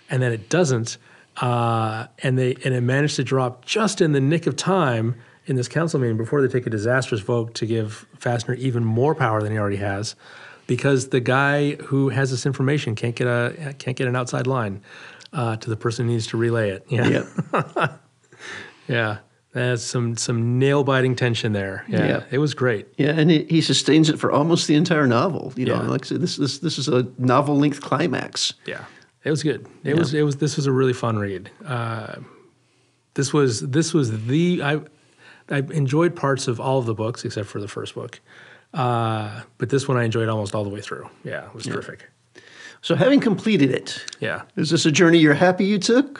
and 0.10 0.22
then 0.22 0.32
it 0.32 0.50
doesn't. 0.50 0.98
Uh, 1.38 2.08
and 2.20 2.38
they 2.38 2.56
and 2.64 2.74
it 2.74 2.82
managed 2.82 3.18
to 3.18 3.24
drop 3.24 3.66
just 3.66 4.00
in 4.00 4.14
the 4.14 4.22
nick 4.22 4.48
of 4.48 4.56
time 4.56 5.16
in 5.48 5.56
this 5.56 5.68
council 5.68 6.00
meeting 6.00 6.18
before 6.18 6.42
they 6.42 6.48
take 6.48 6.66
a 6.66 6.70
disastrous 6.70 7.22
vote 7.22 7.54
to 7.56 7.66
give 7.66 8.06
Fasner 8.20 8.56
even 8.58 8.84
more 8.84 9.14
power 9.16 9.42
than 9.42 9.52
he 9.52 9.58
already 9.58 9.76
has 9.78 10.16
because 10.68 11.10
the 11.10 11.20
guy 11.20 11.76
who 11.76 12.10
has 12.10 12.32
this 12.32 12.46
information 12.46 12.96
can't 12.96 13.16
get 13.16 13.28
a 13.28 13.76
can't 13.78 13.96
get 13.98 14.08
an 14.08 14.16
outside 14.16 14.48
line 14.48 14.82
uh, 15.34 15.56
to 15.58 15.70
the 15.70 15.76
person 15.76 16.06
who 16.08 16.14
needs 16.14 16.28
to 16.28 16.38
relay 16.38 16.70
it. 16.72 16.86
Yeah, 16.90 17.08
Yeah. 17.54 17.88
yeah, 18.88 19.18
That's 19.54 19.84
some 19.84 20.18
some 20.18 20.60
nail 20.60 20.84
biting 20.84 21.16
tension 21.16 21.54
there. 21.54 21.86
Yeah, 21.88 22.08
Yeah. 22.08 22.24
it 22.32 22.38
was 22.40 22.54
great. 22.54 22.88
Yeah, 22.98 23.12
and 23.12 23.30
he, 23.30 23.44
he 23.46 23.62
sustains 23.62 24.10
it 24.10 24.20
for 24.20 24.32
almost 24.32 24.68
the 24.68 24.76
entire 24.76 25.08
novel. 25.08 25.54
You 25.56 25.66
know, 25.68 25.76
Yeah. 25.82 25.88
like 25.90 26.06
I 26.06 26.08
said, 26.08 26.22
this 26.22 26.38
this 26.38 26.60
this 26.60 26.78
is 26.78 26.88
a 26.88 27.08
novel 27.18 27.58
length 27.58 27.82
climax. 27.82 28.54
Yeah, 28.66 28.84
it 29.24 29.30
was 29.32 29.44
good. 29.44 29.68
It 29.84 29.96
was 29.98 30.14
it 30.14 30.24
was 30.24 30.38
this 30.38 30.56
was 30.56 30.66
a 30.66 30.72
really 30.72 30.94
fun 30.94 31.18
read. 31.18 31.50
Uh, 31.66 32.16
this 33.14 33.32
was 33.34 33.62
this 33.62 33.94
was 33.94 34.26
the 34.28 34.62
I 34.64 34.82
I 35.50 35.58
enjoyed 35.60 36.16
parts 36.16 36.48
of 36.48 36.60
all 36.60 36.80
of 36.80 36.86
the 36.86 36.94
books 36.96 37.24
except 37.26 37.48
for 37.48 37.60
the 37.62 37.68
first 37.68 37.94
book, 37.96 38.20
uh, 38.74 39.42
but 39.58 39.70
this 39.70 39.88
one 39.88 39.98
I 39.98 40.04
enjoyed 40.04 40.28
almost 40.30 40.56
all 40.56 40.64
the 40.64 40.70
way 40.70 40.82
through. 40.82 41.10
Yeah, 41.24 41.46
it 41.46 41.54
was 41.54 41.66
terrific. 41.66 42.10
So, 42.82 42.96
having 42.96 43.20
completed 43.20 43.72
it, 43.72 44.04
Yeah. 44.20 44.44
is 44.56 44.70
this 44.70 44.86
a 44.86 44.92
journey 44.92 45.18
you're 45.20 45.34
happy 45.34 45.66
you 45.66 45.80
took? 45.80 46.20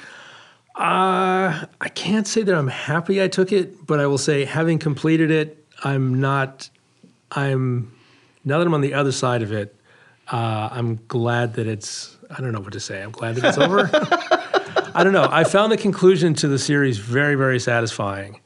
Uh, 0.76 1.66
I 1.80 1.90
can't 1.94 2.28
say 2.28 2.42
that 2.44 2.54
I'm 2.56 2.68
happy 2.68 3.22
I 3.24 3.28
took 3.28 3.52
it, 3.52 3.86
but 3.86 4.00
I 4.00 4.08
will 4.08 4.18
say, 4.18 4.46
having 4.46 4.78
completed 4.80 5.32
it, 5.32 5.64
I'm 5.84 6.20
not. 6.20 6.70
I'm 7.32 7.94
now 8.44 8.58
that 8.60 8.68
I'm 8.68 8.74
on 8.74 8.82
the 8.82 8.94
other 8.94 9.12
side 9.12 9.42
of 9.42 9.52
it. 9.52 9.76
Uh, 10.32 10.70
I'm 10.72 11.00
glad 11.08 11.54
that 11.54 11.68
it's. 11.68 12.18
I 12.30 12.42
don't 12.42 12.52
know 12.52 12.60
what 12.60 12.74
to 12.74 12.80
say. 12.80 13.02
I'm 13.02 13.12
glad 13.12 13.36
that 13.36 13.46
it's 13.48 13.58
over. 13.58 13.90
I 14.96 15.04
don't 15.04 15.14
know. 15.14 15.28
I 15.32 15.44
found 15.44 15.72
the 15.72 15.78
conclusion 15.78 16.34
to 16.36 16.48
the 16.48 16.58
series 16.60 16.98
very, 16.98 17.36
very 17.36 17.60
satisfying. 17.60 18.40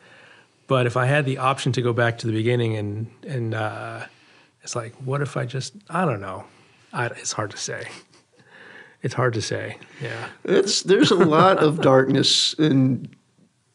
But 0.69 0.85
if 0.85 0.95
I 0.95 1.05
had 1.05 1.25
the 1.25 1.39
option 1.39 1.71
to 1.73 1.81
go 1.81 1.91
back 1.91 2.19
to 2.19 2.27
the 2.27 2.33
beginning 2.33 2.77
and 2.77 3.07
and 3.27 3.53
uh, 3.53 4.05
it's 4.63 4.75
like, 4.75 4.93
what 5.03 5.21
if 5.21 5.35
I 5.35 5.45
just? 5.45 5.73
I 5.89 6.05
don't 6.05 6.21
know. 6.21 6.45
I, 6.93 7.07
it's 7.07 7.33
hard 7.33 7.51
to 7.51 7.57
say. 7.57 7.87
It's 9.01 9.13
hard 9.13 9.33
to 9.33 9.41
say. 9.41 9.77
Yeah. 10.01 10.29
It's 10.45 10.83
there's 10.83 11.11
a 11.11 11.15
lot 11.15 11.57
of 11.59 11.81
darkness 11.91 12.53
and 12.59 13.09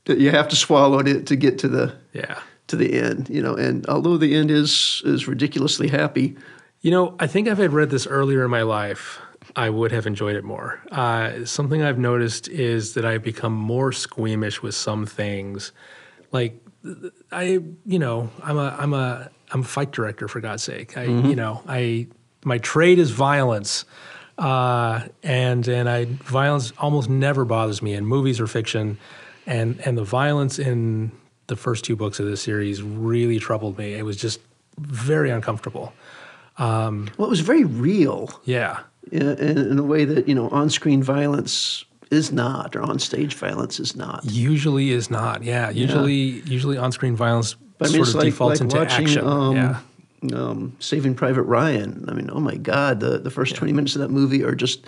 that 0.04 0.18
you 0.18 0.30
have 0.30 0.48
to 0.48 0.56
swallow 0.56 0.98
it 1.00 1.26
to 1.26 1.36
get 1.36 1.58
to 1.60 1.68
the 1.68 1.94
Yeah. 2.12 2.38
to 2.68 2.76
the 2.76 2.92
end. 2.94 3.28
You 3.28 3.42
know, 3.42 3.54
and 3.54 3.86
although 3.86 4.16
the 4.16 4.34
end 4.34 4.50
is 4.50 5.02
is 5.04 5.26
ridiculously 5.28 5.88
happy, 5.88 6.36
You 6.82 6.90
know, 6.90 7.16
I 7.18 7.26
think 7.26 7.48
if 7.48 7.58
I'd 7.58 7.72
read 7.72 7.90
this 7.90 8.06
earlier 8.06 8.44
in 8.44 8.50
my 8.50 8.62
life, 8.62 9.18
I 9.56 9.70
would 9.70 9.92
have 9.92 10.06
enjoyed 10.06 10.36
it 10.36 10.44
more. 10.44 10.80
Uh, 10.92 11.44
something 11.46 11.82
I've 11.82 11.98
noticed 11.98 12.46
is 12.48 12.92
that 12.94 13.04
I've 13.04 13.22
become 13.22 13.54
more 13.54 13.90
squeamish 13.92 14.62
with 14.62 14.74
some 14.74 15.06
things. 15.06 15.72
Like, 16.32 16.60
I, 17.32 17.60
you 17.86 17.98
know, 17.98 18.30
I'm 18.42 18.58
a, 18.58 18.76
I'm 18.78 18.92
a, 18.94 19.30
I'm 19.50 19.60
a 19.60 19.64
fight 19.64 19.90
director 19.92 20.28
for 20.28 20.40
God's 20.40 20.62
sake. 20.62 20.96
I, 20.98 21.04
you 21.04 21.36
know, 21.36 21.62
I, 21.68 22.08
my 22.44 22.58
trade 22.58 22.98
is 22.98 23.10
violence, 23.10 23.84
uh, 24.38 25.02
and 25.22 25.66
and 25.68 25.88
I 25.88 26.06
violence 26.06 26.72
almost 26.78 27.08
never 27.08 27.44
bothers 27.44 27.80
me 27.82 27.94
in 27.94 28.04
movies 28.04 28.40
or 28.40 28.46
fiction, 28.46 28.98
and 29.46 29.78
and 29.86 29.96
the 29.96 30.04
violence 30.04 30.58
in 30.58 31.12
the 31.46 31.56
first 31.56 31.84
two 31.84 31.94
books 31.96 32.18
of 32.20 32.26
this 32.26 32.42
series 32.42 32.82
really 32.82 33.38
troubled 33.38 33.78
me. 33.78 33.94
It 33.94 34.04
was 34.04 34.16
just 34.16 34.40
very 34.78 35.30
uncomfortable. 35.30 35.92
well, 36.58 37.08
it 37.18 37.30
was 37.30 37.40
very 37.40 37.64
real 37.64 38.40
Yeah. 38.44 38.80
in, 39.12 39.22
in, 39.38 39.58
in 39.72 39.78
a 39.78 39.82
way 39.82 40.04
that 40.04 40.26
you 40.28 40.34
know 40.34 40.48
on-screen 40.50 41.02
violence 41.02 41.84
is 42.14 42.32
not, 42.32 42.74
or 42.76 42.82
on-stage 42.82 43.34
violence 43.34 43.78
is 43.80 43.94
not. 43.96 44.24
Usually 44.24 44.90
is 44.90 45.10
not. 45.10 45.42
Yeah. 45.42 45.70
Usually, 45.70 46.14
usually 46.46 46.78
on-screen 46.78 47.16
violence 47.16 47.54
But 47.78 47.88
I 47.88 47.92
mean, 47.92 48.04
sort 48.04 48.08
of 48.08 48.14
like, 48.16 48.24
defaults 48.26 48.60
like 48.60 48.64
into 48.66 48.76
watching 48.78 49.04
action. 49.06 49.26
um, 49.26 49.56
yeah. 49.56 49.80
um, 50.34 50.76
Saving 50.80 51.14
Private 51.14 51.42
Ryan. 51.42 52.04
I 52.08 52.12
mean, 52.14 52.30
oh 52.32 52.40
my 52.40 52.56
God, 52.56 53.00
the, 53.00 53.18
the 53.18 53.30
first 53.30 53.54
20 53.56 53.72
minutes 53.72 53.94
of 53.96 54.00
that 54.02 54.10
movie 54.10 54.42
are 54.44 54.54
just 54.54 54.86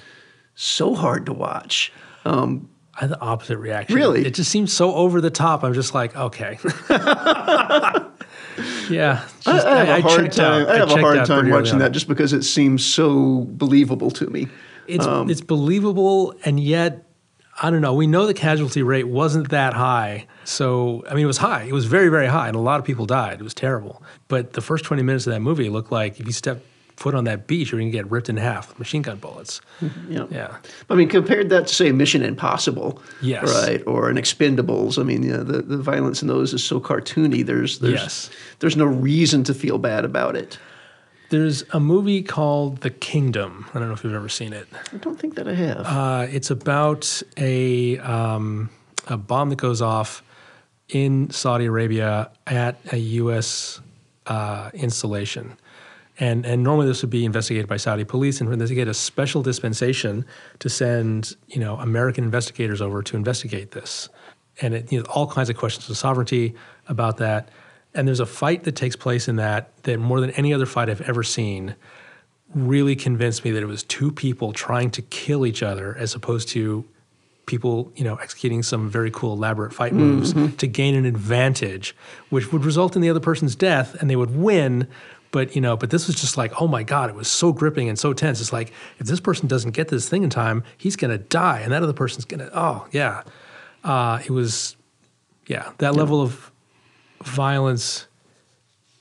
so 0.55 0.95
hard 0.95 1.27
to 1.27 1.33
watch. 1.33 1.93
Um, 2.25 2.69
I 2.95 3.01
had 3.01 3.11
the 3.11 3.21
opposite 3.21 3.59
reaction. 3.59 3.95
Really? 3.95 4.25
It 4.25 4.35
just 4.35 4.51
seems 4.51 4.73
so 4.73 4.95
over 4.95 5.21
the 5.21 5.29
top. 5.31 5.62
I'm 5.65 5.75
just 5.75 5.93
like, 5.95 6.17
okay. 6.17 6.59
yeah. 8.89 9.23
I, 9.47 9.53
just- 9.53 9.67
I 9.67 9.85
have 9.85 9.99
a 9.99 10.03
hard 10.09 10.33
time. 10.33 10.67
I 10.67 10.77
have 10.77 10.91
a 10.91 11.01
hard 11.01 11.27
time 11.27 11.51
watching 11.51 11.79
that 11.79 11.93
just 11.93 12.09
because 12.09 12.33
it 12.33 12.43
seems 12.43 12.85
so 12.85 13.41
believable 13.51 14.11
to 14.12 14.27
me. 14.31 14.49
It's 14.87 15.05
Um, 15.07 15.29
it's 15.29 15.41
believable, 15.41 16.33
and 16.45 16.61
yet 16.61 17.06
I 17.62 17.71
don't 17.71 17.81
know. 17.81 17.95
We 17.95 18.07
know 18.07 18.27
the 18.27 18.35
casualty 18.35 18.83
rate 18.83 19.09
wasn't 19.09 19.49
that 19.51 19.73
high, 19.75 20.27
so 20.45 21.05
I 21.09 21.14
mean 21.14 21.25
it 21.25 21.27
was 21.27 21.38
high. 21.38 21.62
It 21.64 21.73
was 21.73 21.87
very 21.87 22.09
very 22.09 22.27
high, 22.27 22.49
and 22.49 22.57
a 22.57 22.61
lot 22.61 22.81
of 22.81 22.87
people 22.87 23.07
died. 23.07 23.40
It 23.40 23.42
was 23.45 23.55
terrible. 23.55 24.03
But 24.29 24.53
the 24.53 24.61
first 24.61 24.85
twenty 24.85 25.03
minutes 25.03 25.27
of 25.27 25.33
that 25.33 25.40
movie 25.40 25.69
looked 25.71 25.90
like 25.92 26.21
if 26.21 26.27
you 26.27 26.33
step 26.33 26.62
foot 26.97 27.14
on 27.14 27.25
that 27.25 27.47
beach, 27.47 27.71
you're 27.73 27.79
going 27.79 27.92
to 27.92 27.97
get 27.97 28.11
ripped 28.11 28.31
in 28.31 28.38
half 28.38 28.69
with 28.71 28.79
machine 28.79 29.03
gun 29.03 29.19
bullets. 29.19 29.61
Mm-hmm, 29.83 30.12
you 30.12 30.19
know? 30.19 30.29
Yeah. 30.31 30.57
I 30.88 30.95
mean, 30.95 31.11
compared 31.11 31.51
that 31.51 31.66
to 31.66 31.75
say 31.75 31.92
Mission 31.92 32.23
Impossible, 32.23 33.03
Yes. 33.21 33.45
right, 33.66 33.83
or 33.87 34.09
an 34.09 34.16
Expendables. 34.16 34.99
I 34.99 35.03
mean, 35.03 35.23
yeah, 35.23 35.37
the, 35.38 35.61
the 35.61 35.77
violence 35.77 36.23
in 36.23 36.29
those 36.29 36.55
is 36.55 36.64
so 36.64 36.81
cartoony. 36.81 37.45
There's 37.45 37.81
there's 37.81 38.01
Yes. 38.01 38.31
there's 38.61 38.77
no 38.79 38.87
reason 38.87 39.45
to 39.45 39.53
feel 39.53 39.77
bad 39.77 40.05
about 40.07 40.37
it. 40.37 40.59
There's 41.29 41.65
a 41.73 41.81
movie 41.81 42.23
called 42.23 42.83
The 42.83 42.91
Kingdom. 42.91 43.67
I 43.75 43.79
don't 43.79 43.89
know 43.89 43.95
if 43.95 44.05
you've 44.05 44.15
ever 44.15 44.29
seen 44.29 44.53
it. 44.53 44.69
I 44.93 44.97
don't 44.99 45.19
think 45.19 45.35
that 45.35 45.49
I 45.49 45.55
have. 45.55 45.87
Uh, 45.87 46.27
it's 46.31 46.51
about 46.51 47.23
a 47.37 47.99
um, 47.99 48.71
a 49.09 49.17
bomb 49.17 49.51
that 49.51 49.57
goes 49.57 49.83
off 49.83 50.23
in 50.89 51.31
Saudi 51.31 51.67
Arabia 51.67 52.31
at 52.47 52.79
a 52.93 52.97
U.S. 52.97 53.81
Uh, 54.27 54.71
installation, 54.75 55.57
and 56.21 56.47
and 56.47 56.62
normally 56.62 56.87
this 56.87 57.03
would 57.03 57.11
be 57.11 57.25
investigated 57.25 57.69
by 57.69 57.77
Saudi 57.77 58.05
police, 58.05 58.41
and 58.41 58.61
they 58.61 58.75
get 58.75 58.89
a 58.89 58.95
special 58.95 59.43
dispensation 59.43 60.25
to 60.61 60.69
send 60.69 61.35
you 61.49 61.61
know 61.61 61.77
American 61.77 62.23
investigators 62.25 62.81
over 62.81 63.03
to 63.03 63.17
investigate 63.17 63.73
this, 63.73 64.09
and 64.62 64.75
it 64.75 64.93
you 64.93 65.01
know 65.01 65.07
all 65.07 65.27
kinds 65.27 65.51
of 65.51 65.57
questions 65.57 65.91
of 65.91 65.97
sovereignty 65.97 66.55
about 66.89 67.17
that. 67.17 67.49
And 67.97 68.07
there's 68.07 68.21
a 68.21 68.27
fight 68.27 68.65
that 68.65 68.77
takes 68.77 68.95
place 68.95 69.27
in 69.27 69.37
that 69.37 69.83
that 69.85 69.99
more 69.99 70.21
than 70.21 70.31
any 70.33 70.53
other 70.53 70.67
fight 70.67 70.91
I've 70.91 71.01
ever 71.03 71.23
seen 71.23 71.75
really 72.55 72.95
convinced 72.95 73.45
me 73.45 73.51
that 73.51 73.63
it 73.63 73.67
was 73.67 73.83
two 73.83 74.13
people 74.13 74.53
trying 74.53 74.91
to 74.91 75.03
kill 75.03 75.45
each 75.47 75.63
other 75.63 75.97
as 75.97 76.15
opposed 76.15 76.49
to 76.51 76.85
people, 77.47 77.93
you 77.97 78.05
know, 78.05 78.17
executing 78.17 78.63
some 78.63 78.91
very 78.91 79.11
cool 79.11 79.33
elaborate 79.33 79.73
fight 79.73 79.93
moves 79.93 80.33
to 80.57 80.67
gain 80.67 80.95
an 80.95 81.07
advantage, 81.07 81.95
which 82.29 82.53
would 82.53 82.65
result 82.65 82.97
in 82.97 83.03
the 83.03 83.09
other 83.09 83.21
person's 83.21 83.55
death 83.55 83.95
and 84.01 84.11
they 84.11 84.17
would 84.17 84.37
win. 84.37 84.89
But 85.31 85.55
you 85.55 85.61
know, 85.61 85.77
but 85.77 85.91
this 85.91 86.07
was 86.07 86.17
just 86.17 86.37
like, 86.37 86.61
oh 86.61 86.69
my 86.69 86.83
god, 86.83 87.11
it 87.11 87.17
was 87.17 87.29
so 87.29 87.53
gripping 87.53 87.89
and 87.89 87.99
so 87.99 88.13
tense. 88.13 88.41
It's 88.41 88.53
like 88.53 88.73
if 88.99 89.07
this 89.07 89.21
person 89.21 89.49
doesn't 89.49 89.73
get 89.73 89.89
this 89.89 90.09
thing 90.09 90.23
in 90.23 90.31
time, 90.31 90.65
he's 90.77 90.97
gonna 90.97 91.19
die, 91.19 91.61
and 91.61 91.73
that 91.73 91.83
other 91.83 91.93
person's 91.93 92.25
gonna. 92.25 92.51
Oh 92.55 92.87
yeah, 92.91 93.23
uh, 93.85 94.21
it 94.25 94.31
was, 94.31 94.77
yeah, 95.47 95.73
that 95.79 95.95
level 95.95 96.23
of 96.23 96.51
violence 97.23 98.07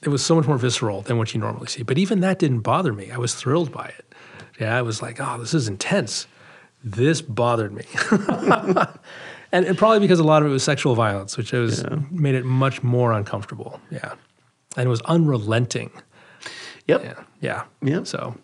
it 0.06 0.10
was 0.10 0.24
so 0.24 0.36
much 0.36 0.46
more 0.46 0.58
visceral 0.58 1.02
than 1.02 1.18
what 1.18 1.34
you 1.34 1.40
normally 1.40 1.68
see. 1.68 1.82
But 1.84 1.98
even 1.98 2.20
that 2.20 2.38
didn't 2.38 2.60
bother 2.60 2.94
me. 2.94 3.12
I 3.12 3.18
was 3.18 3.34
thrilled 3.34 3.72
by 3.72 3.88
it. 3.88 4.14
Yeah, 4.60 4.78
I 4.78 4.84
was 4.84 5.02
like, 5.02 5.20
oh, 5.20 5.38
this 5.40 5.54
is 5.54 5.68
intense. 5.68 6.28
This 6.84 7.22
bothered 7.22 7.74
me. 7.74 7.86
and, 9.52 9.66
and 9.66 9.78
probably 9.78 10.00
because 10.00 10.20
a 10.20 10.24
lot 10.24 10.44
of 10.44 10.50
it 10.50 10.52
was 10.52 10.64
sexual 10.64 10.94
violence, 10.94 11.38
which 11.38 11.52
was 11.52 11.84
made 12.12 12.36
it 12.36 12.46
much 12.46 12.84
more 12.84 13.12
uncomfortable. 13.14 13.82
Yeah. 13.90 14.14
And 14.78 14.86
it 14.86 14.90
was 14.90 15.02
unrelenting. 15.02 15.92
yep. 16.88 17.04
Yeah. 17.04 17.24
Yeah. 17.42 17.64
Yeah. 17.82 18.04
So 18.04 18.36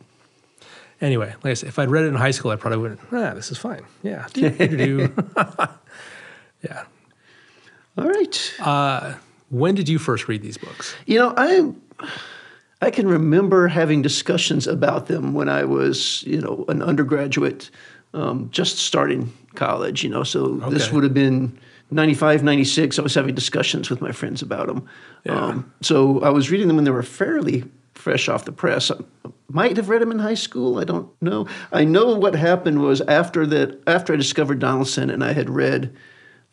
anyway, 1.00 1.36
like 1.44 1.52
I 1.52 1.54
said, 1.54 1.70
if 1.70 1.78
I'd 1.78 1.92
read 1.92 2.06
it 2.06 2.08
in 2.08 2.16
high 2.16 2.32
school, 2.32 2.50
I 2.50 2.56
probably 2.56 2.80
wouldn't, 2.80 3.02
ah, 3.12 3.36
this 3.36 3.52
is 3.52 3.58
fine. 3.58 3.84
Yeah. 4.02 4.28
Yeah. 6.64 6.84
All 7.98 8.08
right. 8.08 8.54
When 9.52 9.76
did 9.76 9.88
you 9.88 10.00
first 10.00 10.28
read 10.28 10.42
these 10.42 10.58
books? 10.58 10.96
You 11.06 11.20
know, 11.20 11.34
I 11.38 11.72
I 12.82 12.90
can 12.90 13.08
remember 13.08 13.68
having 13.68 14.02
discussions 14.02 14.66
about 14.66 15.06
them 15.06 15.34
when 15.34 15.50
I 15.50 15.66
was, 15.66 16.24
you 16.24 16.42
know, 16.42 16.66
an 16.68 16.82
undergraduate, 16.82 17.70
um, 18.14 18.50
just 18.52 18.80
starting 18.80 19.32
college. 19.54 20.04
You 20.04 20.10
know, 20.10 20.24
so 20.24 20.48
this 20.70 20.92
would 20.92 21.04
have 21.04 21.14
been 21.14 21.60
95, 21.92 22.44
96. 22.44 22.98
I 22.98 23.02
was 23.02 23.14
having 23.14 23.36
discussions 23.36 23.90
with 23.90 24.02
my 24.02 24.12
friends 24.12 24.42
about 24.42 24.68
them. 24.68 24.88
Yeah. 25.26 25.34
Um, 25.34 25.74
so 25.82 26.22
I 26.22 26.30
was 26.30 26.50
reading 26.50 26.68
them 26.68 26.78
when 26.78 26.86
they 26.86 26.92
were 26.92 27.04
fairly 27.04 27.66
fresh 27.94 28.30
off 28.30 28.46
the 28.46 28.52
press. 28.52 28.90
I 28.90 28.96
might 29.50 29.76
have 29.76 29.90
read 29.90 30.02
them 30.02 30.12
in 30.12 30.20
high 30.20 30.34
school. 30.34 30.80
I 30.80 30.86
don't 30.86 31.10
know. 31.22 31.46
I 31.74 31.84
know 31.84 32.16
what 32.16 32.34
happened 32.36 32.82
was 32.82 33.02
after 33.02 33.46
that, 33.48 33.82
after 33.86 34.14
I 34.14 34.16
discovered 34.16 34.60
Donaldson 34.60 35.10
and 35.10 35.24
I 35.24 35.34
had 35.34 35.50
read 35.50 35.94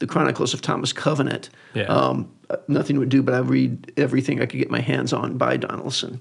the 0.01 0.07
Chronicles 0.07 0.53
of 0.53 0.61
Thomas 0.61 0.93
Covenant. 0.93 1.51
Yeah. 1.75 1.85
Um, 1.85 2.31
nothing 2.69 2.99
would 2.99 3.09
do 3.09 3.23
but 3.23 3.35
I 3.35 3.39
read 3.39 3.93
everything 3.97 4.41
I 4.41 4.47
could 4.47 4.59
get 4.59 4.71
my 4.71 4.81
hands 4.81 5.13
on 5.13 5.37
by 5.39 5.57
Donaldson, 5.57 6.21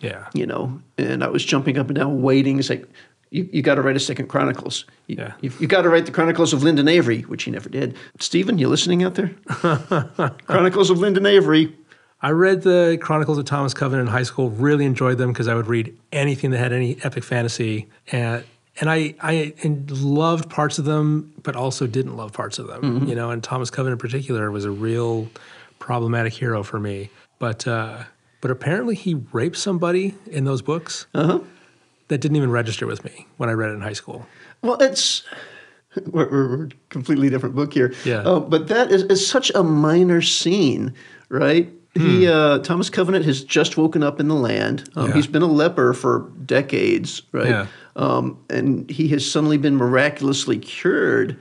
Yeah. 0.00 0.26
you 0.34 0.46
know, 0.46 0.80
and 0.96 1.22
I 1.22 1.28
was 1.28 1.44
jumping 1.44 1.78
up 1.78 1.88
and 1.88 1.96
down 1.96 2.22
waiting. 2.22 2.58
It's 2.58 2.70
like, 2.70 2.86
you, 3.30 3.48
you 3.52 3.60
got 3.62 3.74
to 3.74 3.82
write 3.82 3.94
a 3.96 4.00
second 4.00 4.28
Chronicles. 4.28 4.84
You, 5.06 5.16
Yeah. 5.18 5.32
you, 5.40 5.52
you 5.60 5.66
got 5.66 5.82
to 5.82 5.88
write 5.90 6.06
the 6.06 6.12
Chronicles 6.12 6.52
of 6.52 6.62
Linden 6.62 6.88
Avery, 6.88 7.22
which 7.22 7.42
he 7.44 7.50
never 7.50 7.68
did. 7.68 7.94
Stephen, 8.18 8.58
you 8.58 8.68
listening 8.68 9.02
out 9.02 9.16
there? 9.16 9.32
Chronicles 10.46 10.90
of 10.90 10.98
Linden 10.98 11.26
Avery. 11.26 11.74
I 12.20 12.30
read 12.30 12.62
the 12.62 12.98
Chronicles 13.00 13.38
of 13.38 13.44
Thomas 13.44 13.74
Covenant 13.74 14.08
in 14.08 14.12
high 14.12 14.22
school. 14.24 14.50
Really 14.50 14.84
enjoyed 14.84 15.18
them 15.18 15.32
because 15.32 15.46
I 15.46 15.54
would 15.54 15.66
read 15.68 15.96
anything 16.12 16.50
that 16.50 16.58
had 16.58 16.72
any 16.72 16.96
epic 17.04 17.22
fantasy, 17.22 17.88
and 18.10 18.42
and 18.80 18.90
I 18.90 19.14
I 19.20 19.52
loved 19.88 20.50
parts 20.50 20.78
of 20.80 20.84
them, 20.84 21.32
but 21.44 21.54
also 21.54 21.86
didn't 21.86 22.16
love 22.16 22.32
parts 22.32 22.58
of 22.58 22.66
them. 22.66 22.82
Mm-hmm. 22.82 23.08
You 23.08 23.14
know, 23.14 23.30
and 23.30 23.40
Thomas 23.44 23.70
Coven 23.70 23.92
in 23.92 23.98
particular 23.98 24.50
was 24.50 24.64
a 24.64 24.70
real 24.70 25.28
problematic 25.88 26.34
hero 26.34 26.62
for 26.62 26.78
me. 26.78 27.08
But 27.38 27.66
uh, 27.66 28.04
but 28.42 28.50
apparently 28.50 28.94
he 28.94 29.14
raped 29.32 29.56
somebody 29.56 30.14
in 30.26 30.44
those 30.44 30.60
books. 30.60 31.06
Uh-huh. 31.14 31.40
That 32.08 32.18
didn't 32.20 32.36
even 32.36 32.50
register 32.50 32.86
with 32.86 33.04
me 33.04 33.26
when 33.38 33.48
I 33.48 33.52
read 33.52 33.70
it 33.70 33.74
in 33.74 33.80
high 33.80 33.94
school. 33.94 34.26
Well, 34.60 34.76
it's 34.82 35.22
we're, 36.06 36.28
we're, 36.30 36.68
completely 36.90 37.30
different 37.30 37.54
book 37.54 37.72
here. 37.72 37.94
Yeah. 38.04 38.18
Uh, 38.18 38.40
but 38.40 38.68
that 38.68 38.90
is, 38.92 39.04
is 39.04 39.26
such 39.26 39.50
a 39.54 39.62
minor 39.62 40.20
scene, 40.20 40.92
right? 41.30 41.72
He 41.94 42.26
Hmm. 42.26 42.32
uh, 42.32 42.58
Thomas 42.58 42.90
Covenant 42.90 43.24
has 43.24 43.42
just 43.42 43.76
woken 43.78 44.02
up 44.02 44.20
in 44.20 44.28
the 44.28 44.34
land. 44.34 44.88
Um, 44.94 45.08
Yeah. 45.08 45.14
He's 45.14 45.26
been 45.26 45.42
a 45.42 45.46
leper 45.46 45.94
for 45.94 46.30
decades, 46.44 47.22
right? 47.32 47.48
Yeah. 47.48 47.66
Um, 47.96 48.36
and 48.50 48.88
he 48.90 49.08
has 49.08 49.28
suddenly 49.28 49.56
been 49.56 49.76
miraculously 49.76 50.58
cured 50.58 51.36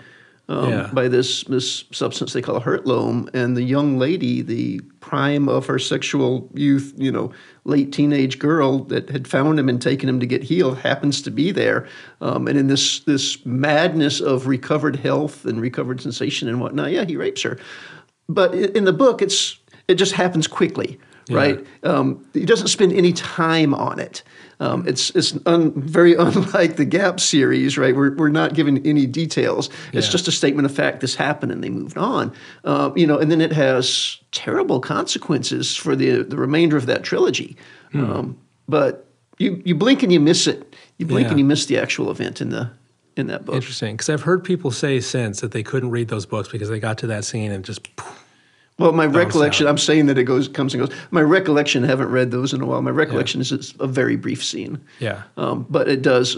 um, 0.50 0.70
Yeah. 0.70 0.90
by 0.94 1.08
this 1.08 1.44
this 1.44 1.84
substance 1.92 2.34
they 2.34 2.42
call 2.42 2.60
hurtloam. 2.62 3.30
And 3.34 3.56
the 3.58 3.64
young 3.64 3.98
lady, 4.00 4.42
the 4.42 4.80
prime 5.00 5.50
of 5.50 5.66
her 5.68 5.80
sexual 5.80 6.50
youth, 6.54 6.94
you 6.98 7.12
know, 7.12 7.32
late 7.66 7.92
teenage 7.92 8.40
girl 8.40 8.80
that 8.86 9.10
had 9.10 9.28
found 9.28 9.60
him 9.60 9.70
and 9.70 9.82
taken 9.82 10.08
him 10.08 10.20
to 10.20 10.26
get 10.26 10.44
healed, 10.44 10.78
happens 10.80 11.22
to 11.24 11.32
be 11.32 11.52
there. 11.52 11.88
Um, 12.22 12.48
and 12.48 12.58
in 12.58 12.68
this 12.68 13.00
this 13.02 13.46
madness 13.46 14.22
of 14.22 14.48
recovered 14.48 14.96
health 14.96 15.46
and 15.46 15.62
recovered 15.62 16.02
sensation 16.02 16.48
and 16.48 16.62
whatnot, 16.62 16.92
yeah, 16.92 17.06
he 17.06 17.18
rapes 17.18 17.42
her. 17.44 17.60
But 18.30 18.54
in 18.54 18.86
the 18.86 18.94
book, 18.94 19.22
it's 19.22 19.58
it 19.88 19.96
just 19.96 20.14
happens 20.14 20.48
quickly, 20.48 21.00
right? 21.30 21.66
Um, 21.84 22.26
he 22.34 22.46
doesn't 22.46 22.68
spend 22.68 22.92
any 22.94 23.14
time 23.14 23.74
on 23.74 24.00
it. 24.00 24.22
Um, 24.60 24.88
it's 24.88 25.12
it's 25.12 25.38
un, 25.46 25.72
very 25.74 26.16
unlike 26.18 26.78
the 26.78 26.86
Gap 26.86 27.20
series, 27.20 27.78
right? 27.78 27.96
We're, 27.96 28.16
we're 28.16 28.30
not 28.30 28.54
given 28.56 28.86
any 28.86 29.06
details. 29.06 29.70
It's 29.94 30.08
Yeah. 30.08 30.12
just 30.12 30.28
a 30.28 30.32
statement 30.32 30.66
of 30.66 30.74
fact. 30.74 31.02
This 31.02 31.16
happened, 31.16 31.52
and 31.52 31.64
they 31.64 31.70
moved 31.70 31.98
on. 31.98 32.34
Um, 32.64 32.98
you 32.98 33.06
know, 33.06 33.18
and 33.20 33.30
then 33.32 33.40
it 33.42 33.52
has 33.54 34.18
terrible 34.32 34.80
consequences 34.80 35.76
for 35.76 35.96
the 35.96 36.24
the 36.24 36.38
remainder 36.38 36.76
of 36.78 36.86
that 36.88 37.04
trilogy. 37.04 37.56
Hmm. 37.92 38.12
Um, 38.12 38.38
but 38.68 39.06
you 39.38 39.62
you 39.64 39.76
blink 39.76 40.02
and 40.04 40.12
you 40.12 40.20
miss 40.20 40.48
it. 40.48 40.76
You 40.98 41.06
blink 41.06 41.26
Yeah. 41.26 41.32
and 41.32 41.40
you 41.40 41.46
miss 41.46 41.68
the 41.68 41.78
actual 41.78 42.10
event 42.10 42.42
in 42.42 42.50
the 42.50 42.70
in 43.16 43.28
that 43.28 43.46
book. 43.46 43.56
Interesting, 43.56 43.96
because 43.96 44.10
I've 44.10 44.24
heard 44.24 44.44
people 44.44 44.72
say 44.72 45.00
since 45.00 45.42
that 45.42 45.52
they 45.52 45.64
couldn't 45.64 45.92
read 45.92 46.08
those 46.08 46.26
books 46.26 46.50
because 46.50 46.70
they 46.70 46.80
got 46.80 46.98
to 47.00 47.08
that 47.08 47.26
scene 47.26 47.52
and 47.52 47.64
just 47.64 47.96
poof, 47.96 48.26
Well, 48.80 48.92
my 48.92 49.06
recollection, 49.08 49.66
out. 49.66 49.72
I'm 49.72 49.78
saying 49.78 50.06
that 50.06 50.18
it 50.20 50.26
goes, 50.26 50.48
comes 50.48 50.74
and 50.76 50.86
goes. 50.88 50.96
My 51.10 51.22
recollection, 51.22 51.84
I 51.84 51.88
haven't 51.88 52.10
read 52.12 52.30
those 52.32 52.54
in 52.54 52.62
a 52.62 52.66
while. 52.66 52.82
My 52.82 52.92
recollection 52.92 53.42
is 53.42 53.52
it's 53.52 53.74
a 53.80 53.88
very 53.88 54.16
brief 54.16 54.44
scene. 54.44 54.80
yeah. 55.00 55.24
Um, 55.36 55.66
but 55.70 55.88
it 55.90 56.02
does, 56.04 56.38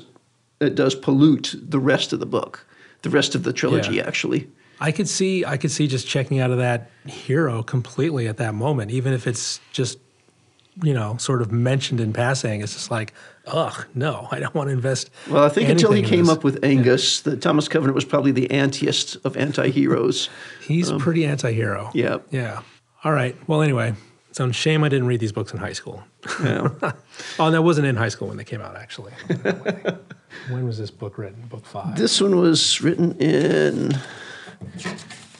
it 0.61 0.75
does 0.75 0.95
pollute 0.95 1.53
the 1.61 1.79
rest 1.79 2.13
of 2.13 2.19
the 2.21 2.25
book, 2.25 2.65
the 3.01 3.09
rest 3.09 3.35
of 3.35 3.43
the 3.43 3.51
trilogy, 3.51 3.95
Yeah. 3.95 4.07
actually. 4.07 4.49
I 4.81 4.93
could 4.93 5.09
see 5.09 5.43
I 5.43 5.57
could 5.57 5.71
see 5.71 5.87
just 5.87 6.07
checking 6.07 6.39
out 6.39 6.51
of 6.51 6.57
that 6.59 6.89
hero 7.05 7.61
completely 7.63 8.29
at 8.29 8.37
that 8.37 8.53
moment, 8.55 8.91
even 8.91 9.11
if 9.11 9.27
it's 9.27 9.59
just 9.73 9.97
you 10.83 10.93
know 10.93 11.17
sort 11.17 11.41
of 11.41 11.51
mentioned 11.51 11.99
in 11.99 12.13
passing. 12.13 12.61
It's 12.61 12.73
just 12.73 12.91
like, 12.91 13.13
ugh, 13.47 13.85
no, 13.95 14.27
I 14.31 14.39
don't 14.39 14.53
want 14.53 14.67
to 14.69 14.73
invest. 14.73 15.09
Well, 15.29 15.43
I 15.43 15.49
think 15.49 15.69
until 15.69 15.91
he 15.91 16.01
came 16.01 16.25
this. 16.25 16.35
up 16.35 16.43
with 16.43 16.63
Angus, 16.63 17.21
the 17.21 17.37
Thomas 17.37 17.67
Covenant 17.67 17.95
was 17.95 18.05
probably 18.05 18.31
the 18.31 18.49
antiest 18.51 19.17
of 19.25 19.37
anti-heroes. 19.37 20.29
He's 20.65 20.91
pretty 20.93 21.25
anti-hero. 21.25 21.85
um, 21.87 21.91
yeah. 21.93 22.17
Yeah. 22.31 22.61
All 23.03 23.11
right. 23.11 23.35
Well, 23.47 23.61
anyway, 23.61 23.93
it's 24.29 24.39
a 24.39 24.51
shame 24.53 24.83
I 24.83 24.89
didn't 24.89 25.07
read 25.07 25.19
these 25.19 25.31
books 25.31 25.53
in 25.53 25.59
high 25.59 25.73
school. 25.73 26.03
Yeah. 26.43 26.69
Oh, 27.37 27.51
that 27.51 27.61
wasn't 27.63 27.87
in 27.87 27.95
high 27.95 28.09
school 28.09 28.27
when 28.29 28.37
they 28.37 28.43
came 28.43 28.61
out, 28.61 28.75
actually. 28.75 29.11
when 30.49 30.65
was 30.65 30.77
this 30.77 30.89
book 30.91 31.17
written? 31.17 31.41
Book 31.47 31.65
five. 31.65 31.97
this 31.97 32.19
one 32.21 32.37
was 32.37 32.81
written 32.81 33.13
in 33.19 33.97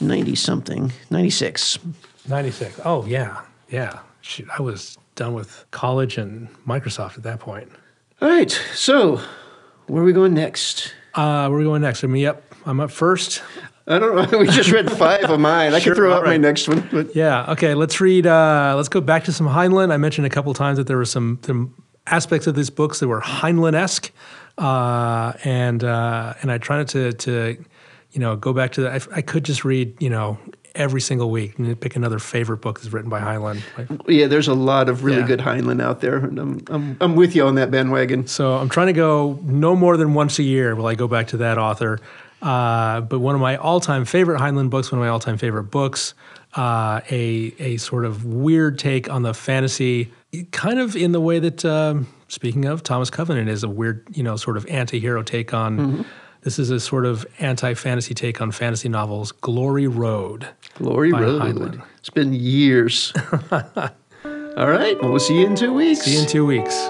90 0.01 0.35
something, 0.35 0.91
96. 1.09 1.79
96. 2.27 2.79
Oh, 2.85 3.05
yeah. 3.05 3.41
Yeah. 3.69 3.99
Shoot, 4.21 4.47
I 4.57 4.61
was 4.61 4.97
done 5.19 5.33
with 5.33 5.65
college 5.71 6.17
and 6.17 6.47
Microsoft 6.65 7.17
at 7.17 7.23
that 7.23 7.39
point. 7.39 7.69
All 8.21 8.29
right. 8.29 8.49
So, 8.73 9.21
where 9.87 10.01
are 10.01 10.05
we 10.05 10.13
going 10.13 10.33
next? 10.33 10.93
Uh, 11.13 11.47
where 11.47 11.57
are 11.57 11.59
we 11.59 11.63
going 11.65 11.81
next? 11.81 12.03
I 12.03 12.07
mean, 12.07 12.21
yep, 12.23 12.53
I'm 12.65 12.79
up 12.79 12.89
first. 12.89 13.43
I 13.85 13.99
don't 13.99 14.15
know. 14.31 14.39
We 14.39 14.47
just 14.47 14.71
read 14.71 14.91
five 14.91 15.29
of 15.29 15.39
mine. 15.39 15.73
I 15.73 15.79
Sure, 15.79 15.93
can 15.93 16.01
throw 16.03 16.13
out 16.13 16.23
my 16.23 16.37
next 16.37 16.67
one. 16.67 16.87
But 16.91 17.15
Yeah. 17.15 17.51
Okay. 17.51 17.73
Let's 17.75 17.99
read. 17.99 18.25
Uh, 18.27 18.73
let's 18.75 18.89
go 18.89 19.01
back 19.01 19.23
to 19.25 19.33
some 19.33 19.47
Heinlein. 19.47 19.91
I 19.91 19.97
mentioned 19.97 20.25
a 20.25 20.29
couple 20.29 20.53
times 20.53 20.77
that 20.77 20.87
there 20.87 20.97
were 20.97 21.05
some, 21.05 21.39
some 21.43 21.73
aspects 22.07 22.47
of 22.47 22.55
these 22.55 22.69
books 22.69 22.99
that 22.99 23.07
were 23.07 23.21
Heinlein-esque, 23.21 24.11
uh, 24.57 25.33
and 25.43 25.83
uh, 25.83 26.33
and 26.41 26.51
I 26.51 26.57
tried 26.59 26.87
to 26.89 27.13
to 27.13 27.63
you 28.11 28.19
know 28.19 28.35
go 28.35 28.53
back 28.53 28.71
to 28.73 28.81
that. 28.81 29.07
I, 29.11 29.17
I 29.17 29.21
could 29.21 29.43
just 29.43 29.65
read 29.65 30.01
you 30.01 30.09
know 30.09 30.37
every 30.79 31.01
single 31.01 31.29
week 31.29 31.59
and 31.59 31.79
pick 31.79 31.95
another 31.95 32.17
favorite 32.17 32.57
book 32.61 32.79
that's 32.79 32.91
written 32.91 33.09
by 33.09 33.19
Heinlein. 33.19 33.61
Like, 33.77 33.87
Yeah, 34.07 34.27
there's 34.27 34.47
a 34.47 34.53
lot 34.53 34.89
of 34.89 35.03
really 35.03 35.19
Yeah. 35.19 35.27
good 35.27 35.39
Heinlein 35.41 35.81
out 35.81 36.01
there. 36.01 36.17
And 36.17 36.39
I'm, 36.39 36.61
I'm, 36.69 36.97
I'm 37.01 37.15
with 37.15 37.35
you 37.35 37.45
on 37.45 37.55
that 37.55 37.69
bandwagon. 37.69 38.25
So 38.27 38.55
I'm 38.55 38.69
trying 38.69 38.87
to 38.87 38.93
go 38.93 39.37
no 39.43 39.75
more 39.75 39.97
than 39.97 40.13
once 40.13 40.39
a 40.39 40.43
year 40.43 40.75
will 40.75 40.87
I 40.87 40.95
go 40.95 41.07
back 41.07 41.27
to 41.27 41.37
that 41.37 41.57
author. 41.57 41.99
Uh, 42.41 43.01
but 43.01 43.19
one 43.19 43.35
of 43.35 43.41
my 43.41 43.57
all-time 43.57 44.05
favorite 44.05 44.39
Heinlein 44.39 44.69
books, 44.69 44.91
one 44.91 44.99
of 44.99 45.03
my 45.05 45.09
all-time 45.09 45.37
favorite 45.37 45.65
books, 45.65 46.13
uh, 46.55 47.01
a 47.11 47.53
a 47.59 47.77
sort 47.77 48.05
of 48.05 48.23
weird 48.25 48.79
take 48.79 49.09
on 49.09 49.23
the 49.23 49.33
fantasy, 49.33 50.11
kind 50.51 50.79
of 50.79 50.95
in 50.95 51.11
the 51.11 51.19
way 51.19 51.39
that 51.39 51.65
um, 51.65 52.07
speaking 52.29 52.63
of 52.63 52.81
Thomas 52.81 53.09
Covenant 53.09 53.49
is 53.49 53.63
a 53.63 53.69
weird, 53.69 54.07
you 54.13 54.23
know, 54.23 54.37
sort 54.37 54.55
of 54.55 54.65
anti-hero 54.67 55.21
take 55.21 55.53
on. 55.53 56.05
This 56.41 56.57
is 56.57 56.69
a 56.69 56.79
sort 56.79 57.05
of 57.05 57.25
anti-fantasy 57.39 58.13
take 58.13 58.41
on 58.41 58.51
fantasy 58.51 58.89
novels. 58.89 59.31
Glory 59.31 59.87
Road. 59.87 60.47
Glory 60.75 61.11
by 61.11 61.21
Road. 61.21 61.41
Heinlein. 61.41 61.83
It's 61.99 62.09
been 62.09 62.33
years. 62.33 63.13
All 63.51 64.67
right. 64.67 64.99
Well, 65.01 65.11
we'll 65.11 65.19
see 65.19 65.39
you 65.39 65.45
in 65.47 65.55
two 65.55 65.73
weeks. 65.73 66.01
See 66.01 66.13
you 66.13 66.21
in 66.21 66.27
two 66.27 66.45
weeks. 66.45 66.89